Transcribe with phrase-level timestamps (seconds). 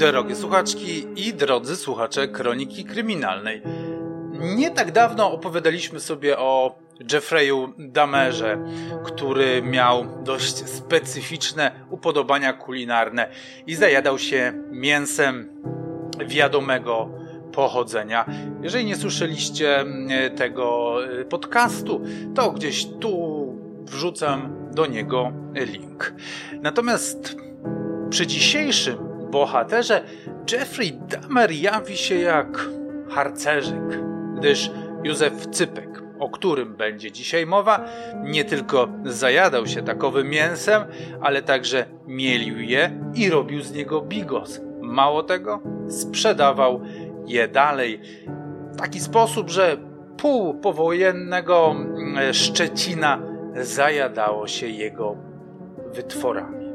[0.00, 3.62] Drogie słuchaczki i drodzy słuchacze Kroniki Kryminalnej.
[4.40, 6.78] Nie tak dawno opowiadaliśmy sobie o
[7.12, 8.58] Jeffreyu Damerze,
[9.04, 13.28] który miał dość specyficzne upodobania kulinarne
[13.66, 15.62] i zajadał się mięsem
[16.26, 17.08] wiadomego
[17.52, 18.24] pochodzenia.
[18.62, 22.00] Jeżeli nie słyszeliście e, tego e, podcastu,
[22.34, 23.46] to gdzieś tu
[23.82, 26.14] wrzucam do niego link.
[26.62, 27.36] Natomiast
[28.10, 30.04] przy dzisiejszym bohaterze
[30.52, 32.68] Jeffrey Dahmer jawi się jak
[33.10, 34.02] harcerzyk,
[34.36, 34.70] gdyż
[35.04, 37.84] Józef Cypek, o którym będzie dzisiaj mowa,
[38.24, 40.82] nie tylko zajadał się takowym mięsem,
[41.20, 44.60] ale także mielił je i robił z niego bigos.
[44.80, 46.80] Mało tego, sprzedawał
[47.26, 48.00] je dalej
[48.72, 49.76] w taki sposób, że
[50.16, 53.22] pół powojennego mm, Szczecina
[53.56, 55.16] zajadało się jego
[55.94, 56.66] wytworami.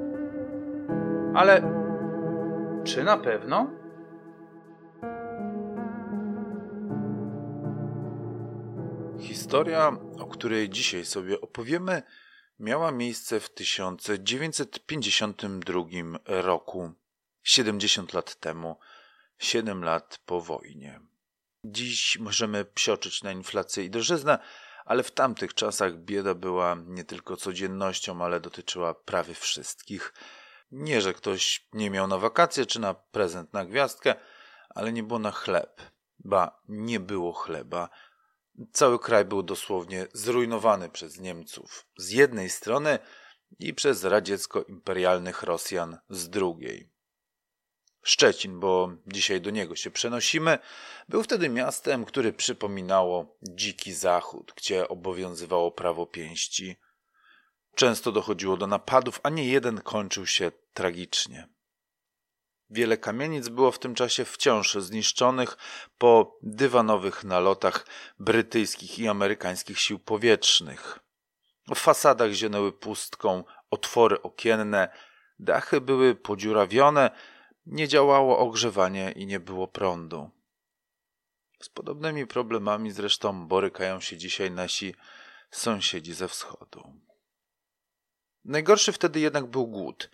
[1.34, 1.75] Ale
[2.86, 3.72] czy na pewno?
[9.20, 12.04] Historia, o której dzisiaj sobie opowiemy,
[12.60, 15.84] miała miejsce w 1952
[16.26, 16.94] roku,
[17.44, 18.80] 70 lat temu,
[19.38, 21.00] 7 lat po wojnie.
[21.64, 24.40] Dziś możemy psioczyć na inflację i drożyznę,
[24.86, 30.14] ale w tamtych czasach bieda była nie tylko codziennością, ale dotyczyła prawie wszystkich.
[30.72, 34.16] Nie, że ktoś nie miał na wakacje czy na prezent na gwiazdkę,
[34.70, 35.82] ale nie było na chleb.
[36.20, 37.90] Ba, nie było chleba.
[38.72, 43.00] Cały kraj był dosłownie zrujnowany przez Niemców z jednej strony
[43.60, 46.90] i przez radziecko-imperialnych Rosjan z drugiej.
[48.02, 50.60] Szczecin, bo dzisiaj do niego się przenosimy,
[51.10, 56.76] był wtedy miastem, które przypominało dziki zachód, gdzie obowiązywało prawo pięści.
[57.76, 61.48] Często dochodziło do napadów, a nie jeden kończył się tragicznie.
[62.70, 65.58] Wiele kamienic było w tym czasie wciąż zniszczonych
[65.98, 67.86] po dywanowych nalotach
[68.20, 71.00] brytyjskich i amerykańskich sił powietrznych.
[71.76, 74.90] W fasadach zionęły pustką otwory okienne,
[75.40, 77.12] dachy były podziurawione,
[77.66, 80.30] nie działało ogrzewanie i nie było prądu.
[81.62, 84.96] Z podobnymi problemami zresztą borykają się dzisiaj nasi
[85.52, 86.94] sąsiedzi ze wschodu.
[88.46, 90.10] Najgorszy wtedy jednak był głód.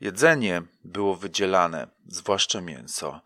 [0.00, 3.20] Jedzenie było wydzielane, zwłaszcza mięso.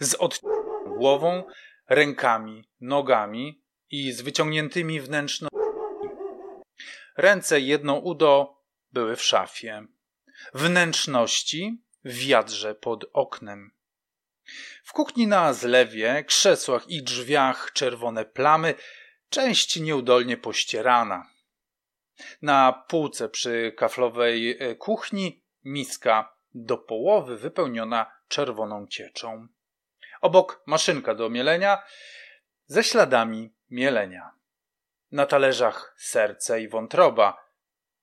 [0.00, 0.40] z od
[0.86, 1.44] głową,
[1.88, 5.66] rękami, nogami i z wyciągniętymi wnętrznościami.
[7.16, 9.86] Ręce jedno udo były w szafie.
[10.54, 13.70] Wnętrzności wiadrze pod oknem.
[14.84, 18.74] W kuchni na zlewie, krzesłach i drzwiach czerwone plamy,
[19.28, 21.30] część nieudolnie pościerana.
[22.42, 29.48] Na półce przy kaflowej e, kuchni miska do połowy wypełniona czerwoną cieczą.
[30.20, 31.82] Obok maszynka do mielenia
[32.66, 34.30] ze śladami mielenia.
[35.12, 37.46] Na talerzach serce i wątroba.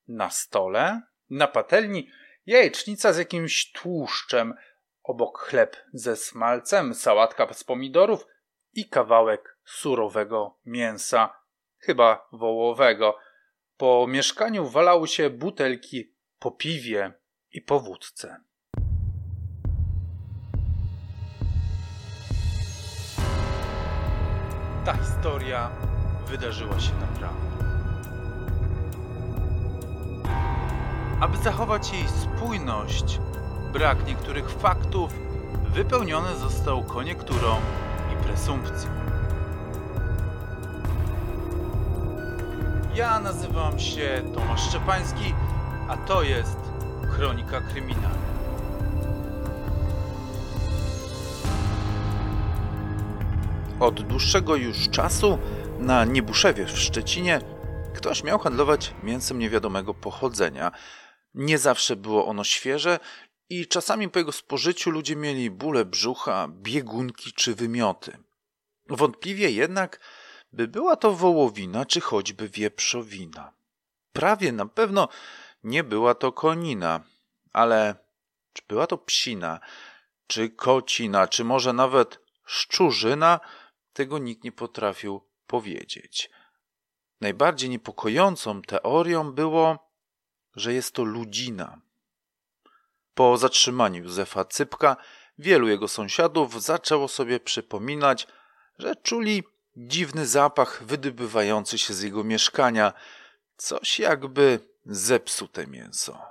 [0.07, 2.09] Na stole, na patelni
[2.45, 4.53] jajecznica z jakimś tłuszczem,
[5.03, 8.27] obok chleb ze smalcem, sałatka z pomidorów
[8.73, 11.33] i kawałek surowego mięsa,
[11.77, 13.17] chyba wołowego.
[13.77, 17.13] Po mieszkaniu walały się butelki po piwie
[17.51, 18.41] i po wódce.
[24.85, 25.71] Ta historia
[26.27, 27.52] wydarzyła się naprawdę.
[31.23, 33.19] Aby zachować jej spójność,
[33.73, 35.13] brak niektórych faktów
[35.73, 37.55] wypełniony został koniekturą
[38.13, 38.89] i presumpcją.
[42.95, 45.33] Ja nazywam się Tomasz Szczepański,
[45.87, 46.57] a to jest
[47.15, 48.09] Kronika Kryminalna.
[53.79, 55.37] Od dłuższego już czasu
[55.79, 57.39] na Niebuszewie w Szczecinie
[57.93, 60.71] ktoś miał handlować mięsem niewiadomego pochodzenia.
[61.33, 62.99] Nie zawsze było ono świeże
[63.49, 68.17] i czasami po jego spożyciu ludzie mieli bóle brzucha, biegunki czy wymioty.
[68.89, 69.99] Wątpliwie jednak,
[70.51, 73.53] by była to wołowina czy choćby wieprzowina.
[74.13, 75.07] Prawie na pewno
[75.63, 77.03] nie była to konina,
[77.53, 77.95] ale
[78.53, 79.59] czy była to psina,
[80.27, 83.39] czy kocina, czy może nawet szczurzyna,
[83.93, 86.29] tego nikt nie potrafił powiedzieć.
[87.21, 89.92] Najbardziej niepokojącą teorią było,
[90.55, 91.81] że jest to ludzina.
[93.13, 94.97] Po zatrzymaniu Józefa Cypka,
[95.37, 98.27] wielu jego sąsiadów zaczęło sobie przypominać,
[98.79, 99.43] że czuli
[99.77, 102.93] dziwny zapach wydobywający się z jego mieszkania,
[103.57, 106.21] coś jakby zepsute mięso.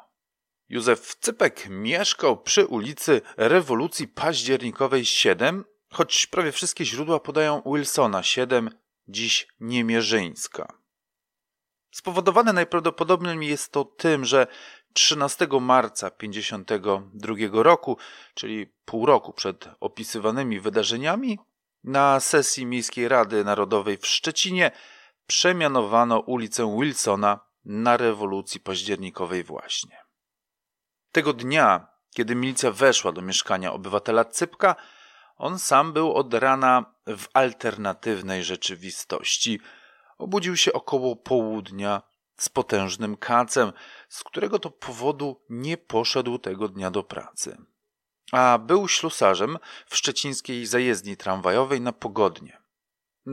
[0.68, 8.70] Józef Cypek mieszkał przy ulicy Rewolucji Październikowej 7, choć prawie wszystkie źródła podają Wilsona 7,
[9.08, 10.81] dziś Niemierzyńska.
[11.92, 14.46] Spowodowane najprawdopodobniej jest to tym, że
[14.92, 17.96] 13 marca 1952 roku,
[18.34, 21.38] czyli pół roku przed opisywanymi wydarzeniami,
[21.84, 24.70] na sesji Miejskiej Rady Narodowej w Szczecinie
[25.26, 29.96] przemianowano ulicę Wilsona na rewolucji październikowej właśnie.
[31.12, 34.76] Tego dnia, kiedy milicja weszła do mieszkania obywatela Cypka,
[35.36, 39.60] on sam był od rana w alternatywnej rzeczywistości.
[40.22, 42.02] Obudził się około południa
[42.36, 43.72] z potężnym kacem,
[44.08, 47.56] z którego to powodu nie poszedł tego dnia do pracy.
[48.32, 52.62] A był ślusarzem w szczecińskiej zajezdni tramwajowej na pogodnie.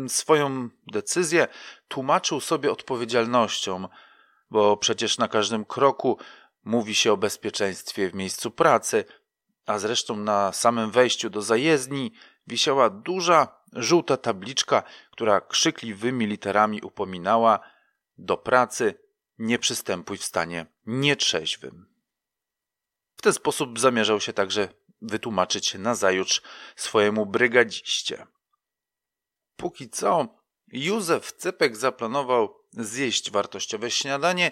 [0.07, 1.47] Swoją decyzję
[1.87, 3.87] tłumaczył sobie odpowiedzialnością,
[4.51, 6.17] bo przecież na każdym kroku
[6.63, 9.05] mówi się o bezpieczeństwie w miejscu pracy,
[9.65, 12.11] a zresztą na samym wejściu do zajezdni
[12.47, 17.59] wisiała duża, żółta tabliczka, która krzykliwymi literami upominała
[18.17, 18.99] do pracy
[19.37, 21.89] nie przystępuj w stanie nietrzeźwym.
[23.17, 24.69] W ten sposób zamierzał się także
[25.01, 26.41] wytłumaczyć nazajutrz
[26.75, 28.27] swojemu brygadziście.
[29.55, 30.27] Póki co,
[30.67, 34.51] Józef Cypek zaplanował zjeść wartościowe śniadanie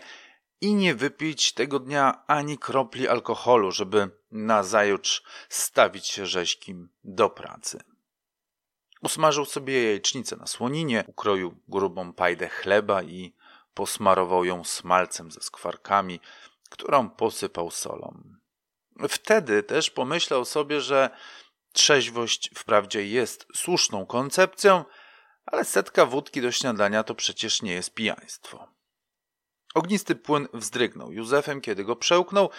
[0.61, 7.96] i nie wypić tego dnia ani kropli alkoholu, żeby nazajutrz stawić się rzeźkim do pracy.
[9.01, 13.35] Usmażył sobie jajecznicę na słoninie, ukroił grubą pajdę chleba i
[13.73, 16.19] posmarował ją smalcem ze skwarkami,
[16.69, 18.23] którą posypał solą.
[19.09, 21.09] Wtedy też pomyślał sobie, że
[21.73, 24.85] trzeźwość wprawdzie jest słuszną koncepcją,
[25.45, 28.68] ale setka wódki do śniadania to przecież nie jest pijaństwo.
[29.75, 32.49] Ognisty płyn wzdrygnął Józefem, kiedy go przełknął,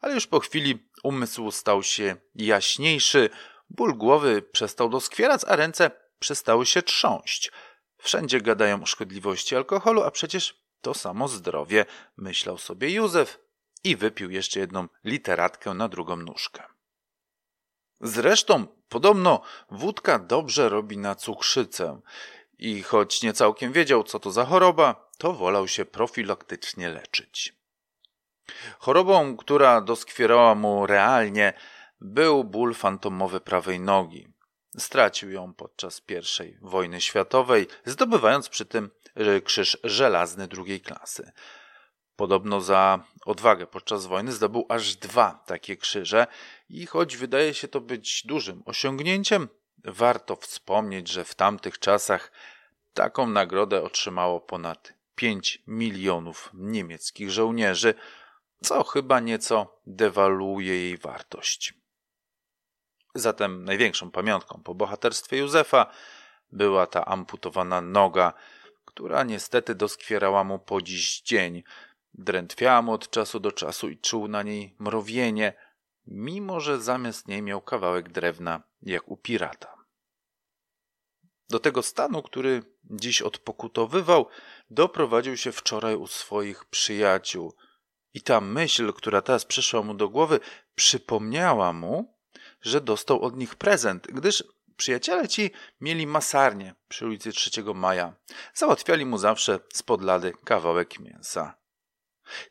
[0.00, 3.30] ale już po chwili umysł stał się jaśniejszy,
[3.70, 7.52] ból głowy przestał doskwierać, a ręce przestały się trząść.
[7.98, 13.38] Wszędzie gadają o szkodliwości alkoholu, a przecież to samo zdrowie, myślał sobie Józef
[13.84, 16.62] i wypił jeszcze jedną literatkę na drugą nóżkę.
[18.00, 19.40] Zresztą, podobno,
[19.70, 22.00] wódka dobrze robi na cukrzycę
[22.58, 27.54] i choć nie całkiem wiedział, co to za choroba, to wolał się profilaktycznie leczyć.
[28.78, 31.52] Chorobą, która doskwierała mu realnie,
[32.04, 34.28] był ból fantomowy prawej nogi.
[34.78, 38.90] Stracił ją podczas I wojny światowej, zdobywając przy tym
[39.44, 41.32] krzyż żelazny drugiej klasy.
[42.16, 46.26] Podobno za odwagę podczas wojny zdobył aż dwa takie krzyże
[46.68, 49.48] i choć wydaje się to być dużym osiągnięciem,
[49.84, 52.32] warto wspomnieć, że w tamtych czasach
[52.94, 57.94] taką nagrodę otrzymało ponad 5 milionów niemieckich żołnierzy,
[58.62, 61.83] co chyba nieco dewaluuje jej wartość.
[63.14, 65.86] Zatem największą pamiątką po bohaterstwie Józefa
[66.52, 68.32] była ta amputowana noga,
[68.84, 71.62] która niestety doskwierała mu po dziś dzień.
[72.14, 75.52] Drętwiała mu od czasu do czasu i czuł na niej mrowienie,
[76.06, 79.74] mimo że zamiast niej miał kawałek drewna, jak u pirata.
[81.48, 84.28] Do tego stanu, który dziś odpokutowywał,
[84.70, 87.54] doprowadził się wczoraj u swoich przyjaciół.
[88.14, 90.40] I ta myśl, która teraz przyszła mu do głowy,
[90.74, 92.13] przypomniała mu,
[92.64, 94.44] że dostał od nich prezent, gdyż
[94.76, 98.14] przyjaciele ci mieli masarnię przy ulicy 3 Maja.
[98.54, 101.54] Załatwiali mu zawsze spod lady kawałek mięsa.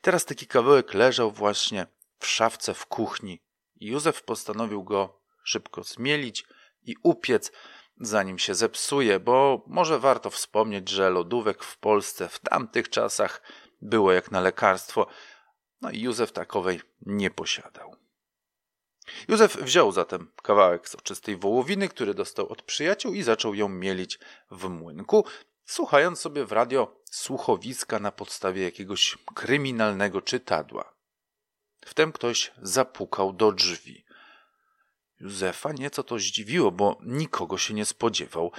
[0.01, 1.88] Teraz taki kawałek leżał właśnie
[2.20, 3.39] w szafce w kuchni
[3.75, 6.46] Józef postanowił go szybko zmielić
[6.84, 7.51] i upiec,
[7.98, 13.41] zanim się zepsuje, bo może warto wspomnieć, że lodówek w Polsce w tamtych czasach
[13.82, 15.08] było jak na lekarstwo,
[15.82, 18.02] no i Józef takowej nie posiadał.
[19.27, 24.19] Józef wziął zatem kawałek soczystej wołowiny, który dostał od przyjaciół i zaczął ją mielić
[24.51, 25.25] w młynku,
[25.65, 30.93] słuchając sobie w radio słuchowiska na podstawie jakiegoś kryminalnego czytadła.
[31.86, 34.05] Wtem ktoś zapukał do drzwi.
[35.19, 38.51] Józefa nieco to zdziwiło, bo nikogo się nie spodziewał.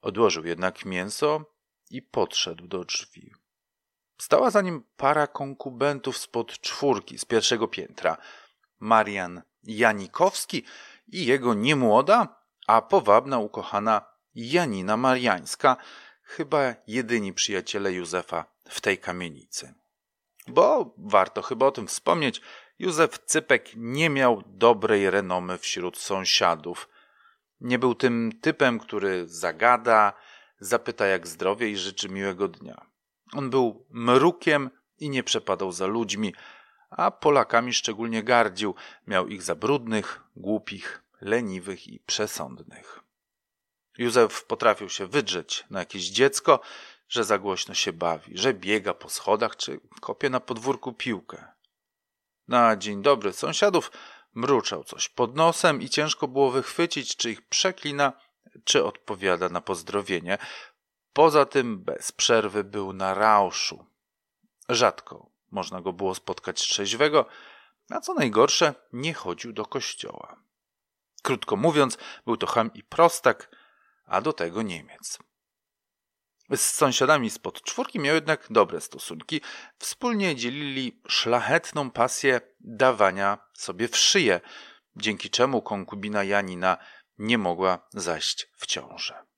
[0.00, 1.44] Odłożył jednak mięso
[1.90, 3.34] i podszedł do drzwi.
[4.18, 8.16] Stała za nim para konkubentów spod czwórki z pierwszego piętra.
[8.80, 10.64] Marian Janikowski
[11.08, 14.02] i jego niemłoda, a powabna ukochana
[14.34, 15.76] Janina Mariańska,
[16.22, 19.74] chyba jedyni przyjaciele Józefa w tej kamienicy.
[20.48, 22.40] Bo warto chyba o tym wspomnieć,
[22.78, 26.88] Józef Cypek nie miał dobrej renomy wśród sąsiadów.
[27.60, 30.12] Nie był tym typem, który zagada,
[30.60, 32.86] zapyta jak zdrowie i życzy miłego dnia.
[33.32, 36.34] On był mrukiem i nie przepadał za ludźmi,
[36.96, 38.74] a Polakami szczególnie gardził.
[39.06, 43.00] Miał ich za brudnych, głupich, leniwych i przesądnych.
[43.98, 46.60] Józef potrafił się wydrzeć na jakieś dziecko,
[47.08, 51.44] że za głośno się bawi, że biega po schodach czy kopie na podwórku piłkę.
[52.48, 53.92] Na dzień dobry sąsiadów
[54.34, 58.12] mruczał coś pod nosem i ciężko było wychwycić, czy ich przeklina,
[58.64, 60.38] czy odpowiada na pozdrowienie.
[61.12, 63.86] Poza tym bez przerwy był na rauszu.
[64.68, 67.26] Rzadko można go było spotkać trzeźwego,
[67.90, 70.36] a co najgorsze, nie chodził do kościoła.
[71.22, 73.56] Krótko mówiąc, był to ham i prostak,
[74.04, 75.18] a do tego Niemiec.
[76.50, 79.40] Z sąsiadami spod czwórki miał jednak dobre stosunki.
[79.78, 84.40] Wspólnie dzielili szlachetną pasję dawania sobie w szyję,
[84.96, 86.78] dzięki czemu konkubina Janina
[87.18, 89.31] nie mogła zaść w ciążę.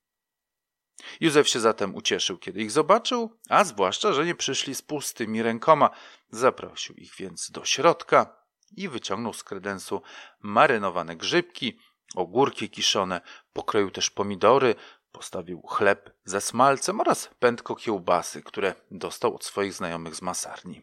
[1.21, 5.91] Józef się zatem ucieszył, kiedy ich zobaczył, a zwłaszcza, że nie przyszli z pustymi rękoma.
[6.31, 8.45] Zaprosił ich więc do środka
[8.77, 10.03] i wyciągnął z kredensu
[10.41, 11.79] marynowane grzybki,
[12.15, 13.21] ogórki kiszone,
[13.53, 14.75] pokroił też pomidory,
[15.13, 20.83] postawił chleb ze smalcem oraz pętko kiełbasy, które dostał od swoich znajomych z masarni.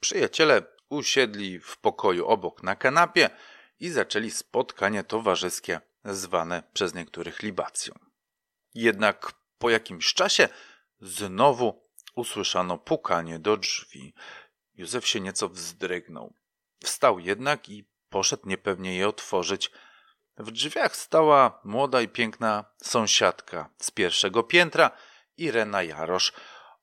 [0.00, 3.30] Przyjaciele usiedli w pokoju obok na kanapie
[3.80, 7.94] i zaczęli spotkanie towarzyskie zwane przez niektórych libacją.
[8.74, 10.48] Jednak po jakimś czasie
[11.00, 14.14] znowu usłyszano pukanie do drzwi.
[14.74, 16.34] Józef się nieco wzdrygnął.
[16.84, 19.70] Wstał jednak i poszedł niepewnie je otworzyć.
[20.38, 24.90] W drzwiach stała młoda i piękna sąsiadka z pierwszego piętra,
[25.36, 26.32] Irena Jarosz,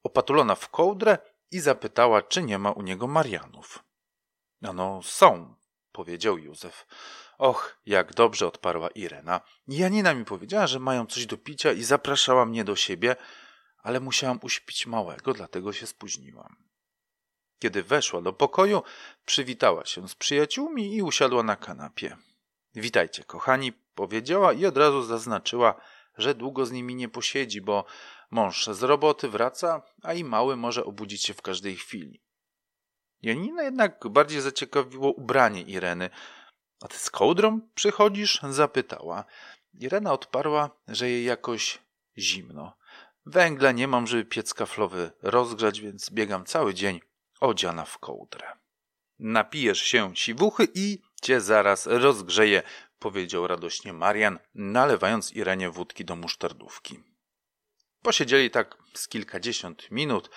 [0.04, 1.18] opatulona w kołdrę
[1.52, 3.84] i zapytała, czy nie ma u niego Marianów.
[4.62, 5.56] No, są,
[5.92, 6.86] powiedział Józef.
[7.44, 9.42] Och, jak dobrze odparła Irena.
[9.68, 13.16] Janina mi powiedziała, że mają coś do picia i zapraszała mnie do siebie,
[13.78, 16.56] ale musiałam uśpić małego, dlatego się spóźniłam.
[17.60, 18.84] Kiedy weszła do pokoju,
[19.26, 22.18] przywitała się z przyjaciółmi i usiadła na kanapie.
[22.76, 25.76] Witajcie, kochani, powiedziała i od razu zaznaczyła,
[26.18, 27.86] że długo z nimi nie posiedzi, bo
[28.32, 32.22] mąż z roboty wraca, a i mały może obudzić się w każdej chwili.
[33.22, 36.10] Janina jednak bardziej zaciekawiło ubranie Ireny,
[36.84, 38.40] a ty z kołdrą przychodzisz?
[38.50, 39.26] zapytała.
[39.80, 41.80] Irena odparła, że jej jakoś
[42.18, 42.78] zimno.
[43.26, 47.00] Węgla nie mam, żeby piec kaflowy rozgrzać, więc biegam cały dzień
[47.40, 48.48] odziana w kołdrę.
[49.20, 52.64] Napijesz się siwuchy i cię zaraz rozgrzeje,
[53.00, 57.04] powiedział radośnie Marian, nalewając Irenie wódki do musztardówki.
[58.02, 60.30] Posiedzieli tak z kilkadziesiąt minut,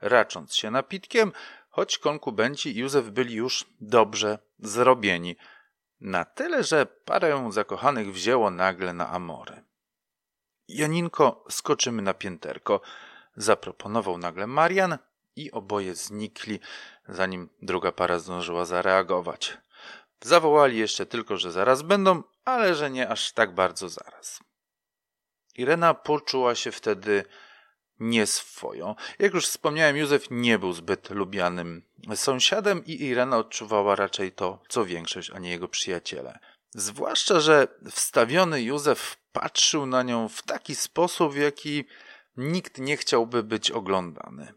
[0.00, 1.32] racząc się napitkiem,
[1.70, 5.36] choć konkubenci i Józef byli już dobrze zrobieni–
[6.02, 9.62] na tyle, że parę zakochanych wzięło nagle na amory.
[10.68, 12.80] Janinko, skoczymy na pięterko,
[13.36, 14.98] zaproponował nagle Marian
[15.36, 16.60] i oboje znikli,
[17.08, 19.58] zanim druga para zdążyła zareagować.
[20.20, 24.40] Zawołali jeszcze tylko, że zaraz będą, ale że nie aż tak bardzo zaraz.
[25.54, 27.24] Irena poczuła się wtedy
[28.02, 28.94] nieswoją.
[29.18, 31.82] Jak już wspomniałem, Józef nie był zbyt lubianym
[32.14, 36.38] sąsiadem i Irena odczuwała raczej to, co większość, a nie jego przyjaciele.
[36.70, 41.84] Zwłaszcza, że wstawiony Józef patrzył na nią w taki sposób, w jaki
[42.36, 44.54] nikt nie chciałby być oglądany.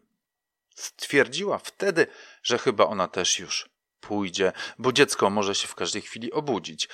[0.74, 2.06] Stwierdziła wtedy,
[2.42, 3.68] że chyba ona też już
[4.00, 6.88] pójdzie, bo dziecko może się w każdej chwili obudzić.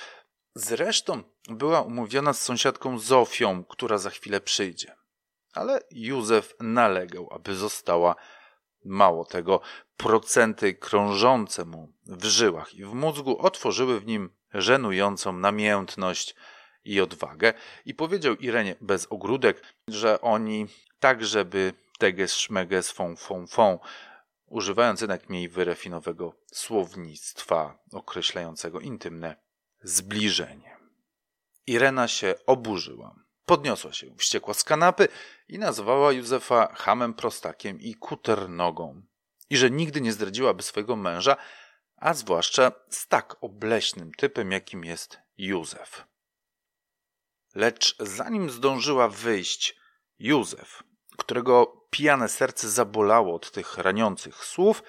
[0.55, 4.95] Zresztą była umówiona z sąsiadką Zofią, która za chwilę przyjdzie.
[5.53, 8.15] Ale Józef nalegał, aby została.
[8.85, 9.61] Mało tego,
[9.97, 16.35] procenty krążące mu w żyłach i w mózgu otworzyły w nim żenującą namiętność
[16.85, 17.53] i odwagę
[17.85, 20.67] i powiedział Irenie bez ogródek, że oni
[20.99, 23.79] tak, żeby teges szmeges fą fą fą,
[24.45, 29.35] używając jednak mniej wyrafinowego słownictwa określającego intymne
[29.83, 30.77] zbliżenie.
[31.67, 33.22] Irena się oburzyła.
[33.45, 35.07] Podniosła się wściekła z kanapy
[35.47, 39.01] i nazwała Józefa hamem prostakiem i kuternogą.
[39.49, 41.37] I że nigdy nie zdradziłaby swojego męża,
[41.97, 46.05] a zwłaszcza z tak obleśnym typem, jakim jest Józef.
[47.55, 49.75] Lecz zanim zdążyła wyjść,
[50.19, 50.83] Józef,
[51.17, 54.83] którego pijane serce zabolało od tych raniących słów,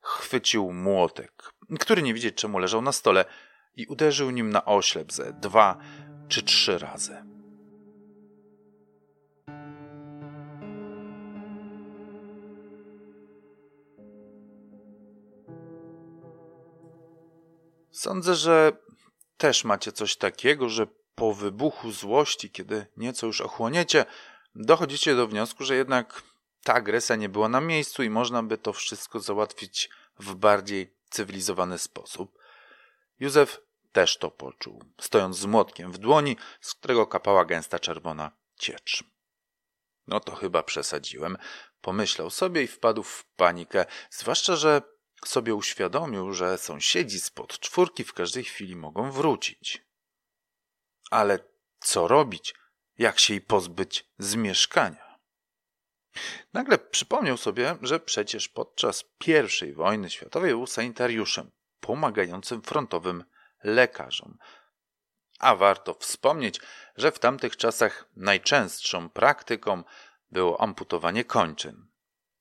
[0.00, 3.24] chwycił młotek, który nie wiedzieć czemu leżał na stole
[3.74, 5.78] i uderzył nim na oślep ze dwa
[6.28, 7.37] czy trzy razy.
[17.98, 18.72] Sądzę, że
[19.36, 24.04] też macie coś takiego, że po wybuchu złości, kiedy nieco już ochłoniecie,
[24.54, 26.22] dochodzicie do wniosku, że jednak
[26.64, 31.78] ta agresja nie była na miejscu i można by to wszystko załatwić w bardziej cywilizowany
[31.78, 32.38] sposób.
[33.20, 33.60] Józef
[33.92, 39.04] też to poczuł, stojąc z młotkiem w dłoni, z którego kapała gęsta czerwona ciecz.
[40.06, 41.38] No to chyba przesadziłem,
[41.80, 44.82] pomyślał sobie i wpadł w panikę, zwłaszcza, że
[45.24, 49.82] sobie uświadomił, że sąsiedzi spod czwórki w każdej chwili mogą wrócić.
[51.10, 51.38] Ale
[51.80, 52.54] co robić?
[52.98, 55.18] Jak się jej pozbyć z mieszkania?
[56.52, 59.04] Nagle przypomniał sobie, że przecież podczas
[59.66, 63.24] I wojny światowej był sanitariuszem pomagającym frontowym
[63.64, 64.38] lekarzom.
[65.38, 66.60] A warto wspomnieć,
[66.96, 69.84] że w tamtych czasach najczęstszą praktyką
[70.30, 71.86] było amputowanie kończyn.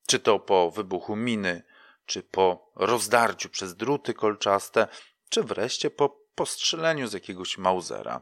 [0.08, 1.64] Czy to po wybuchu miny,
[2.08, 4.88] czy po rozdarciu przez druty kolczaste,
[5.30, 8.22] czy wreszcie po postrzeleniu z jakiegoś mauzera.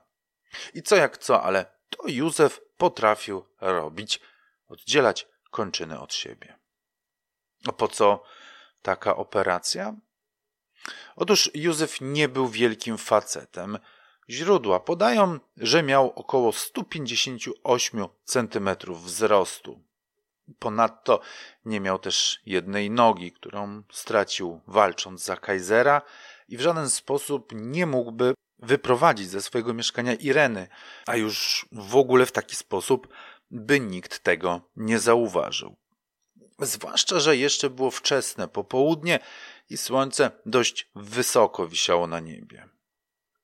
[0.74, 4.20] I co jak co, ale to Józef potrafił robić,
[4.68, 6.60] oddzielać kończyny od siebie.
[7.68, 8.24] A po co
[8.82, 9.96] taka operacja?
[11.16, 13.80] Otóż Józef nie był wielkim facetem.
[14.30, 19.85] Źródła podają, że miał około 158 cm wzrostu.
[20.60, 21.20] Ponadto
[21.66, 26.02] nie miał też jednej nogi, którą stracił walcząc za Kaisera
[26.48, 30.68] i w żaden sposób nie mógłby wyprowadzić ze swojego mieszkania Ireny,
[31.06, 33.08] a już w ogóle w taki sposób,
[33.52, 35.76] by nikt tego nie zauważył.
[36.60, 39.20] Zwłaszcza, że jeszcze było wczesne popołudnie
[39.70, 42.70] i słońce dość wysoko wisiało na niebie.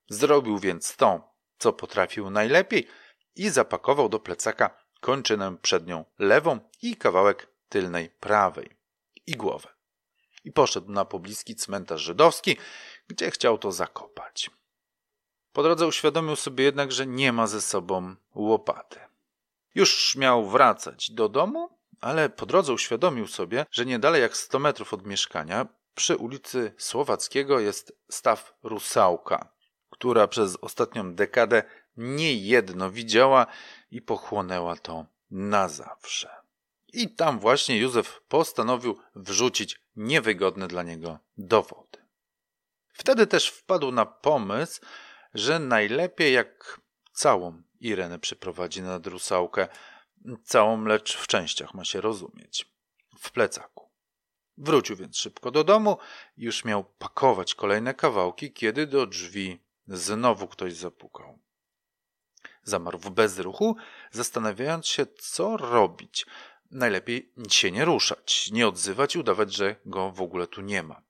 [0.10, 2.88] Zrobił więc to, co potrafił najlepiej
[3.36, 8.70] i zapakował do plecaka kończynę przednią lewą i kawałek tylnej prawej
[9.28, 9.70] i głowę.
[10.44, 12.58] I poszedł na pobliski cmentarz żydowski,
[13.08, 14.50] gdzie chciał to zakopać.
[15.54, 19.00] Po drodze uświadomił sobie jednak, że nie ma ze sobą łopaty.
[19.76, 21.70] Już miał wracać do domu,
[22.02, 26.74] ale po drodze uświadomił sobie, że nie dalej jak 100 metrów od mieszkania przy ulicy
[26.78, 29.54] Słowackiego jest staw Rusałka,
[29.90, 31.64] która przez ostatnią dekadę
[31.98, 33.48] niejedno widziała
[33.92, 36.30] i pochłonęła to na zawsze.
[36.94, 41.98] I tam właśnie Józef postanowił wrzucić niewygodne dla niego dowody.
[42.94, 44.82] Wtedy też wpadł na pomysł,
[45.34, 46.82] że najlepiej jak
[47.14, 49.68] całą Irenę przyprowadzi na drusałkę,
[50.44, 52.72] całą lecz w częściach ma się rozumieć,
[53.20, 53.90] w plecaku.
[54.58, 55.98] Wrócił więc szybko do domu
[56.38, 61.40] już miał pakować kolejne kawałki, kiedy do drzwi znowu ktoś zapukał.
[62.64, 63.76] Zamarł w bezruchu,
[64.12, 66.26] zastanawiając się, co robić.
[66.72, 71.02] Najlepiej się nie ruszać, nie odzywać i udawać, że go w ogóle tu nie ma.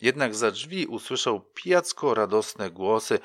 [0.00, 3.18] Jednak za drzwi usłyszał pijacko radosne głosy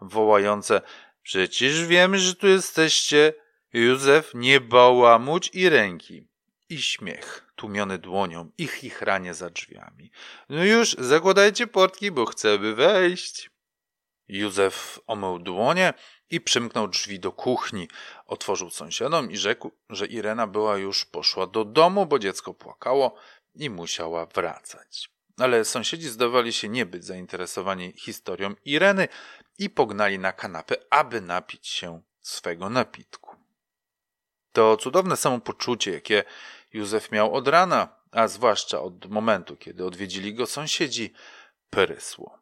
[0.00, 0.82] wołające
[1.22, 3.34] Przecież wiemy, że tu jesteście.
[3.72, 6.28] Józef, nie bałamuć i ręki.
[6.68, 10.10] I śmiech, tłumiony dłonią i chichranie za drzwiami.
[10.48, 13.50] No już, zakładajcie portki, bo chcemy wejść.
[14.28, 15.94] Józef omył dłonie
[16.30, 17.88] i przymknął drzwi do kuchni.
[18.26, 23.14] Otworzył sąsiadom i rzekł, że Irena była już poszła do domu, bo dziecko płakało
[23.54, 25.10] i musiała wracać.
[25.38, 29.08] Ale sąsiedzi zdawali się nie być zainteresowani historią Ireny
[29.58, 33.36] i pognali na kanapę, aby napić się swego napitku.
[34.52, 36.24] To cudowne samopoczucie, jakie
[36.72, 41.12] Józef miał od rana, a zwłaszcza od momentu, kiedy odwiedzili go sąsiedzi,
[41.70, 42.39] prysło.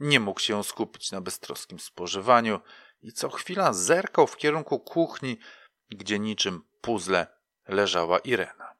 [0.00, 2.60] Nie mógł się skupić na beztroskim spożywaniu
[3.02, 5.38] i co chwila zerkał w kierunku kuchni,
[5.90, 7.26] gdzie niczym puzzle
[7.68, 8.74] leżała Irena.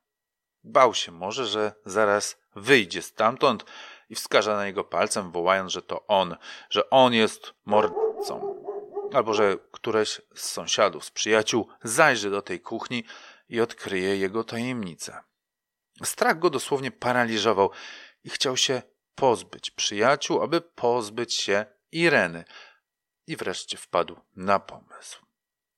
[0.65, 3.65] Bał się może, że zaraz wyjdzie stamtąd
[4.09, 6.37] i wskaże na niego palcem, wołając, że to on,
[6.71, 8.65] że on jest mordercą.
[9.13, 13.05] Albo że któreś z sąsiadów, z przyjaciół zajrzy do tej kuchni
[13.49, 15.21] i odkryje jego tajemnicę.
[16.05, 17.71] Strach go dosłownie paraliżował
[18.25, 18.83] i chciał się
[19.19, 22.45] pozbyć przyjaciół, aby pozbyć się Ireny.
[23.27, 25.27] I wreszcie wpadł na pomysł.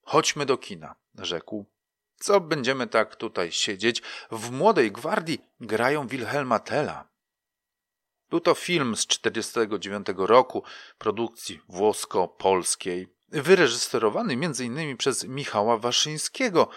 [0.02, 1.66] Chodźmy do kina, rzekł.
[2.16, 4.02] Co będziemy tak tutaj siedzieć?
[4.30, 7.08] W młodej gwardii grają Wilhelma Tella.
[8.30, 10.64] Był to film z 1949 roku,
[10.98, 14.96] produkcji włosko-polskiej, wyreżyserowany m.in.
[14.96, 16.68] przez Michała Waszyńskiego,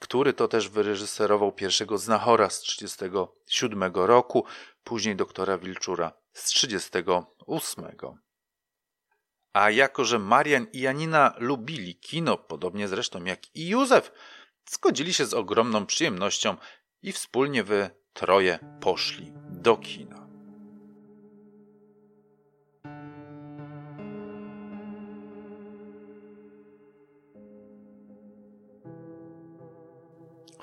[0.00, 4.44] który to też wyreżyserował pierwszego Znachora z 1937 roku,
[4.84, 7.84] później doktora Wilczura z 1938.
[9.52, 14.12] A jako, że Marian i Janina lubili kino, podobnie zresztą jak i Józef,
[14.70, 16.56] zgodzili się z ogromną przyjemnością
[17.02, 20.19] i wspólnie wy troje poszli do kina.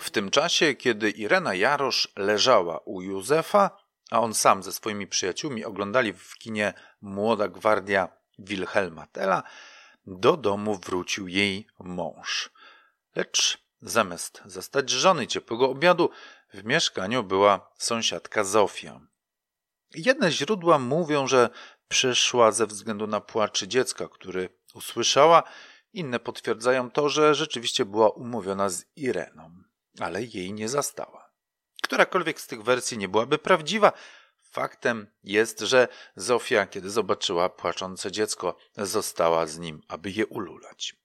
[0.07, 3.77] W tym czasie, kiedy Irena Jarosz leżała u Józefa,
[4.11, 9.43] a on sam ze swoimi przyjaciółmi oglądali w kinie Młoda Gwardia Wilhelma Tella,
[10.05, 12.49] do domu wrócił jej mąż.
[13.15, 16.09] Lecz zamiast zastać żony ciepłego obiadu,
[16.53, 19.01] w mieszkaniu była sąsiadka Zofia.
[19.95, 21.49] Jedne źródła mówią, że
[21.87, 25.43] przyszła ze względu na płaczy dziecka, który usłyszała,
[25.93, 29.66] inne potwierdzają to, że rzeczywiście była umówiona z Ireną
[29.99, 31.31] ale jej nie zastała.
[31.83, 33.91] Którakolwiek z tych wersji nie byłaby prawdziwa,
[34.41, 40.95] faktem jest, że Zofia, kiedy zobaczyła płaczące dziecko, została z nim, aby je ululać.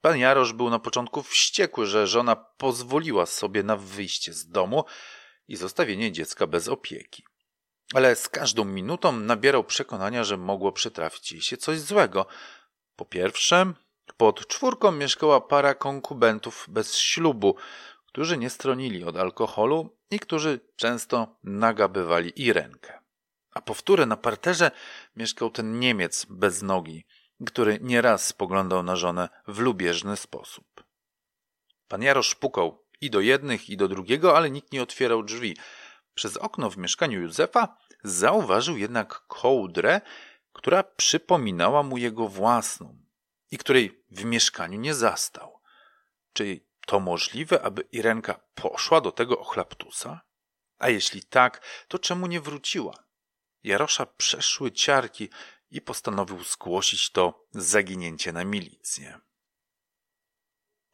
[0.00, 4.84] Pan Jarosz był na początku wściekły, że żona pozwoliła sobie na wyjście z domu
[5.48, 7.24] i zostawienie dziecka bez opieki.
[7.94, 12.26] Ale z każdą minutą nabierał przekonania, że mogło przytrafić jej się coś złego.
[12.96, 13.72] Po pierwsze,
[14.16, 17.56] pod czwórką mieszkała para konkubentów bez ślubu,
[18.06, 22.98] którzy nie stronili od alkoholu i którzy często nagabywali i rękę.
[23.50, 24.70] A powtórę na parterze
[25.16, 27.06] mieszkał ten Niemiec bez nogi,
[27.46, 30.84] który nieraz spoglądał na żonę w lubieżny sposób.
[31.88, 35.56] Pan Jarosz pukał i do jednych, i do drugiego, ale nikt nie otwierał drzwi.
[36.14, 40.00] Przez okno w mieszkaniu Józefa zauważył jednak kołdrę,
[40.52, 43.05] która przypominała mu jego własną
[43.56, 45.60] i której w mieszkaniu nie zastał.
[46.32, 50.20] Czy to możliwe, aby Irenka poszła do tego ochlaptusa?
[50.78, 53.04] A jeśli tak, to czemu nie wróciła?
[53.64, 55.28] Jarosza przeszły ciarki
[55.70, 59.20] i postanowił zgłosić to zaginięcie na milicję.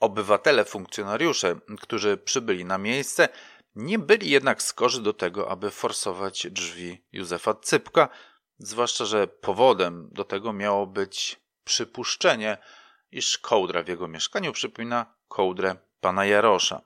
[0.01, 3.29] Obywatele, funkcjonariusze, którzy przybyli na miejsce,
[3.75, 8.09] nie byli jednak skorzy do tego, aby forsować drzwi Józefa Cypka,
[8.59, 12.59] zwłaszcza, że powodem do tego miało być przypuszczenie,
[13.13, 16.83] iż kołdra w jego mieszkaniu przypomina kołdrę pana Jarosza.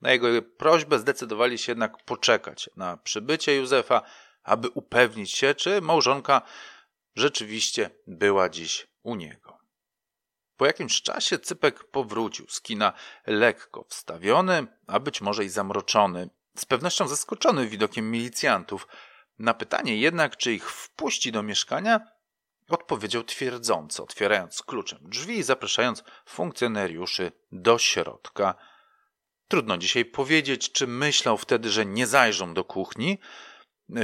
[0.00, 4.02] Na jego prośbę zdecydowali się jednak poczekać na przybycie Józefa,
[4.42, 6.42] aby upewnić się, czy małżonka
[7.14, 9.58] rzeczywiście była dziś u niego.
[10.56, 12.92] Po jakimś czasie Cypek powrócił z kina
[13.26, 18.88] lekko wstawiony, a być może i zamroczony, z pewnością zaskoczony widokiem milicjantów.
[19.38, 22.00] Na pytanie jednak, czy ich wpuści do mieszkania,
[22.68, 28.54] Odpowiedział twierdząco, otwierając kluczem drzwi i zapraszając funkcjonariuszy do środka.
[29.48, 33.18] Trudno dzisiaj powiedzieć, czy myślał wtedy, że nie zajrzą do kuchni,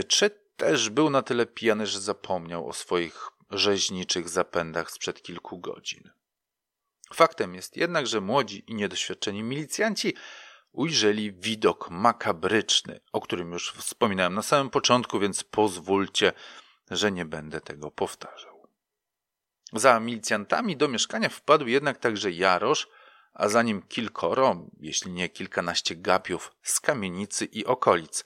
[0.08, 6.10] czy też był na tyle pijany, że zapomniał o swoich rzeźniczych zapędach sprzed kilku godzin.
[7.14, 10.14] Faktem jest jednak, że młodzi i niedoświadczeni milicjanci
[10.72, 16.32] ujrzeli widok makabryczny, o którym już wspominałem na samym początku, więc pozwólcie,
[16.90, 18.51] że nie będę tego powtarzał.
[19.72, 22.88] Za milicjantami do mieszkania wpadł jednak także Jarosz,
[23.34, 28.24] a za nim kilkoro, jeśli nie kilkanaście gapiów z kamienicy i okolic.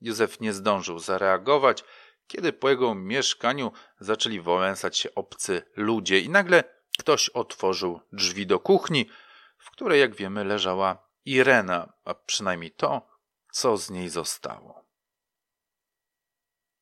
[0.00, 1.84] Józef nie zdążył zareagować,
[2.26, 6.64] kiedy po jego mieszkaniu zaczęli wałęsać się obcy ludzie i nagle
[6.98, 9.10] ktoś otworzył drzwi do kuchni,
[9.58, 13.08] w której, jak wiemy, leżała Irena, a przynajmniej to,
[13.52, 14.84] co z niej zostało.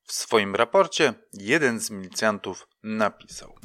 [0.03, 3.55] W swoim raporcie jeden z milicjantów napisał–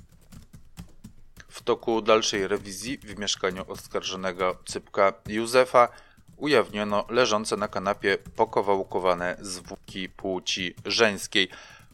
[1.61, 5.88] w toku dalszej rewizji w mieszkaniu oskarżonego Cypka Józefa
[6.37, 11.49] ujawniono leżące na kanapie pokowałkowane zwłoki płci żeńskiej,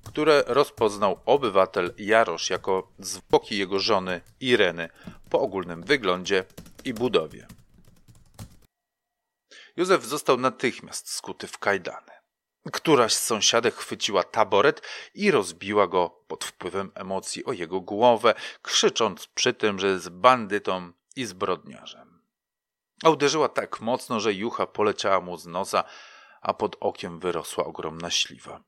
[0.04, 4.88] które rozpoznał obywatel Jarosz jako zwłoki jego żony Ireny
[5.30, 6.44] po ogólnym wyglądzie
[6.84, 7.46] i budowie.
[9.76, 12.15] Józef został natychmiast skuty w kajdany.
[12.72, 14.82] Któraś z sąsiadek chwyciła taboret
[15.14, 20.92] i rozbiła go pod wpływem emocji o jego głowę, krzycząc przy tym, że jest bandytą
[21.16, 22.22] i zbrodniarzem.
[23.04, 25.84] A uderzyła tak mocno, że jucha poleciała mu z nosa,
[26.40, 28.62] a pod okiem wyrosła ogromna śliwa.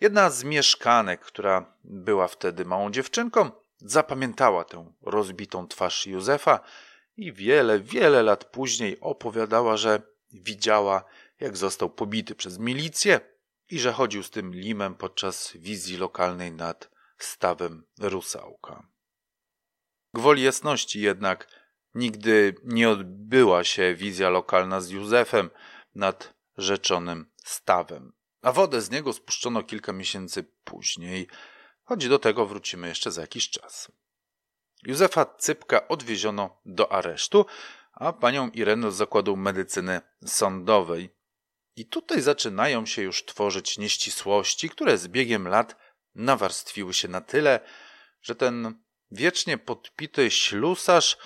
[0.00, 6.60] Jedna z mieszkanek, która była wtedy małą dziewczynką, zapamiętała tę rozbitą twarz Józefa
[7.16, 11.04] i wiele, wiele lat później opowiadała, że widziała,
[11.40, 13.20] jak został pobity przez milicję
[13.70, 18.86] i że chodził z tym limem podczas wizji lokalnej nad stawem Rusałka.
[20.14, 21.48] Gwoli jasności jednak
[21.94, 25.50] nigdy nie odbyła się wizja lokalna z Józefem
[25.94, 31.28] nad rzeczonym stawem, a wodę z niego spuszczono kilka miesięcy później,
[31.84, 33.92] choć do tego wrócimy jeszcze za jakiś czas.
[34.82, 37.46] Józefa Cypka odwieziono do aresztu,
[37.92, 41.15] a panią Irenę z Zakładu Medycyny Sądowej.
[41.76, 45.76] I tutaj zaczynają się już tworzyć nieścisłości, które z biegiem lat
[46.14, 47.60] nawarstwiły się na tyle,
[48.22, 48.74] że ten
[49.10, 51.18] wiecznie podpity ślusarz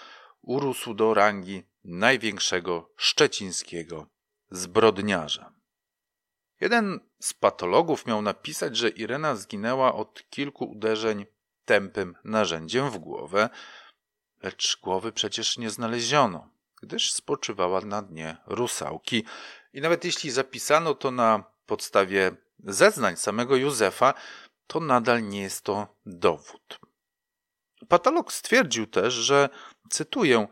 [0.42, 4.06] urósł do rangi największego szczecińskiego
[4.50, 5.52] zbrodniarza.
[6.60, 11.26] Jeden z patologów miał napisać, że Irena zginęła od kilku uderzeń
[11.64, 13.48] tępym narzędziem w głowę,
[14.42, 16.50] lecz głowy przecież nie znaleziono
[16.82, 19.24] gdyż spoczywała na dnie rusałki.
[19.72, 24.14] I nawet jeśli zapisano to na podstawie zeznań samego Józefa,
[24.66, 26.80] to nadal nie jest to dowód.
[27.88, 29.48] Patolog stwierdził też, że,
[29.90, 30.48] cytuję,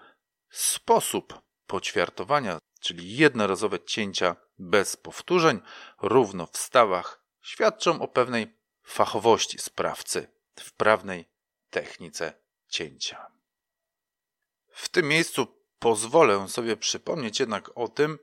[0.51, 5.61] sposób poćwiartowania, czyli jednorazowe cięcia bez powtórzeń,
[6.03, 10.29] równo w stawach, świadczą o pewnej fachowości sprawcy
[10.61, 11.29] w prawnej
[11.71, 12.33] technice
[12.69, 13.27] cięcia.
[14.73, 18.19] W tym miejscu Pozwolę sobie przypomnieć jednak o tym,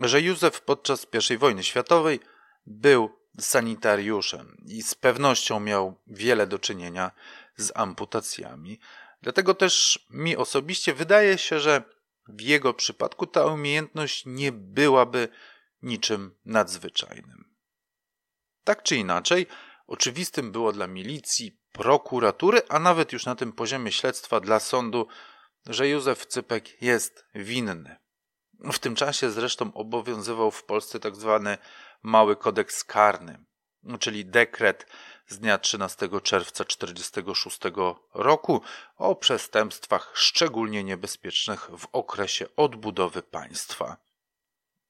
[0.00, 2.20] że Józef podczas I wojny światowej
[2.66, 7.10] był sanitariuszem i z pewnością miał wiele do czynienia
[7.56, 8.80] z amputacjami.
[9.22, 11.82] Dlatego też mi osobiście wydaje się, że
[12.28, 15.28] w jego przypadku ta umiejętność nie byłaby
[15.82, 17.54] niczym nadzwyczajnym.
[18.64, 19.46] Tak czy inaczej,
[19.86, 25.06] oczywistym było dla milicji, prokuratury, a nawet już na tym poziomie śledztwa dla sądu,
[25.66, 27.96] że Józef Cypek jest winny.
[28.58, 31.58] W tym czasie zresztą obowiązywał w Polsce tak zwany
[32.02, 33.44] Mały Kodeks Karny,
[34.00, 34.86] czyli dekret
[35.26, 37.58] z dnia 13 czerwca 1946
[38.14, 38.62] roku
[38.96, 43.96] o przestępstwach szczególnie niebezpiecznych w okresie odbudowy państwa,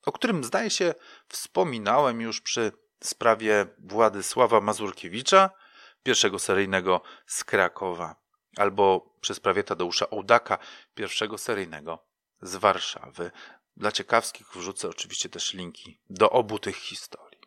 [0.07, 0.95] o którym zdaje się
[1.29, 5.51] wspominałem już przy sprawie Władysława Mazurkiewicza,
[6.03, 8.17] pierwszego seryjnego z Krakowa
[8.57, 10.59] albo przy sprawie Tadeusza Ołdaka,
[10.95, 11.99] pierwszego seryjnego
[12.43, 13.31] z Warszawy.
[13.79, 17.41] Dla ciekawskich wrzucę oczywiście też linki do obu tych historii.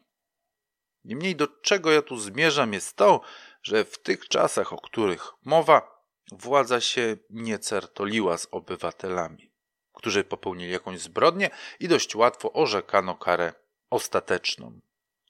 [1.04, 3.22] Niemniej do czego ja tu zmierzam jest to,
[3.64, 9.54] że w tych czasach, o których mowa, władza się nie certoliła z obywatelami,
[9.94, 13.54] którzy popełnili jakąś zbrodnię i dość łatwo orzekano karę
[13.90, 14.80] ostateczną.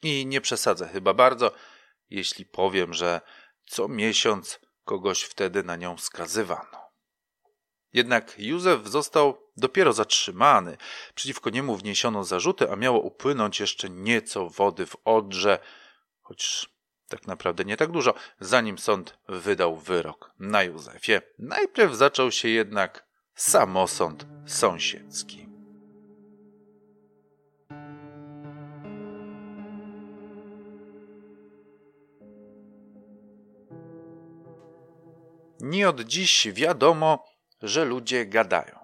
[0.03, 1.51] I nie przesadzę chyba bardzo,
[2.09, 3.21] jeśli powiem, że
[3.65, 6.81] co miesiąc kogoś wtedy na nią skazywano.
[7.93, 10.77] Jednak Józef został dopiero zatrzymany.
[11.15, 15.59] Przeciwko niemu wniesiono zarzuty, a miało upłynąć jeszcze nieco wody w Odrze,
[16.21, 16.69] choć
[17.07, 21.21] tak naprawdę nie tak dużo, zanim sąd wydał wyrok na Józefie.
[21.39, 25.47] Najpierw zaczął się jednak samosąd sąsiedzki.
[35.59, 37.25] Nie od dziś wiadomo,
[37.61, 38.80] że ludzie gadają.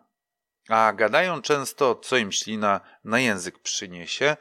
[0.70, 4.38] A gadają często, co im ślina na język przyniesie,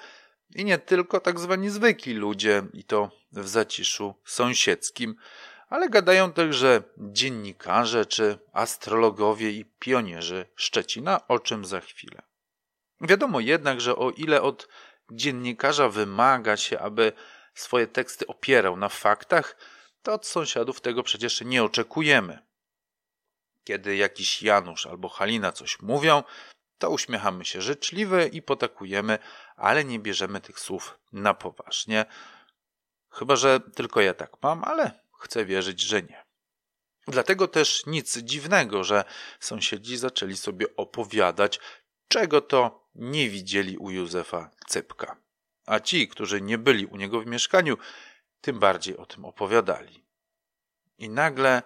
[0.54, 5.16] i nie tylko tak zwani zwykli ludzie, i to w zaciszu sąsiedzkim,
[5.68, 12.22] ale gadają także dziennikarze czy astrologowie i pionierzy Szczecina, o czym za chwilę.
[13.00, 14.68] Wiadomo jednak, że o ile od
[15.12, 17.12] dziennikarza wymaga się, aby
[17.54, 19.56] swoje teksty opierał na faktach,
[20.02, 22.45] to od sąsiadów tego przecież nie oczekujemy.
[23.66, 26.22] Kiedy jakiś Janusz albo Halina coś mówią,
[26.78, 29.18] to uśmiechamy się życzliwie i potakujemy,
[29.56, 32.04] ale nie bierzemy tych słów na poważnie.
[33.10, 36.24] Chyba, że tylko ja tak mam, ale chcę wierzyć, że nie.
[37.06, 39.04] Dlatego też nic dziwnego, że
[39.40, 41.60] sąsiedzi zaczęli sobie opowiadać,
[42.08, 45.16] czego to nie widzieli u Józefa Cypka.
[45.66, 47.78] A ci, którzy nie byli u niego w mieszkaniu,
[48.40, 50.04] tym bardziej o tym opowiadali.
[50.98, 51.62] I nagle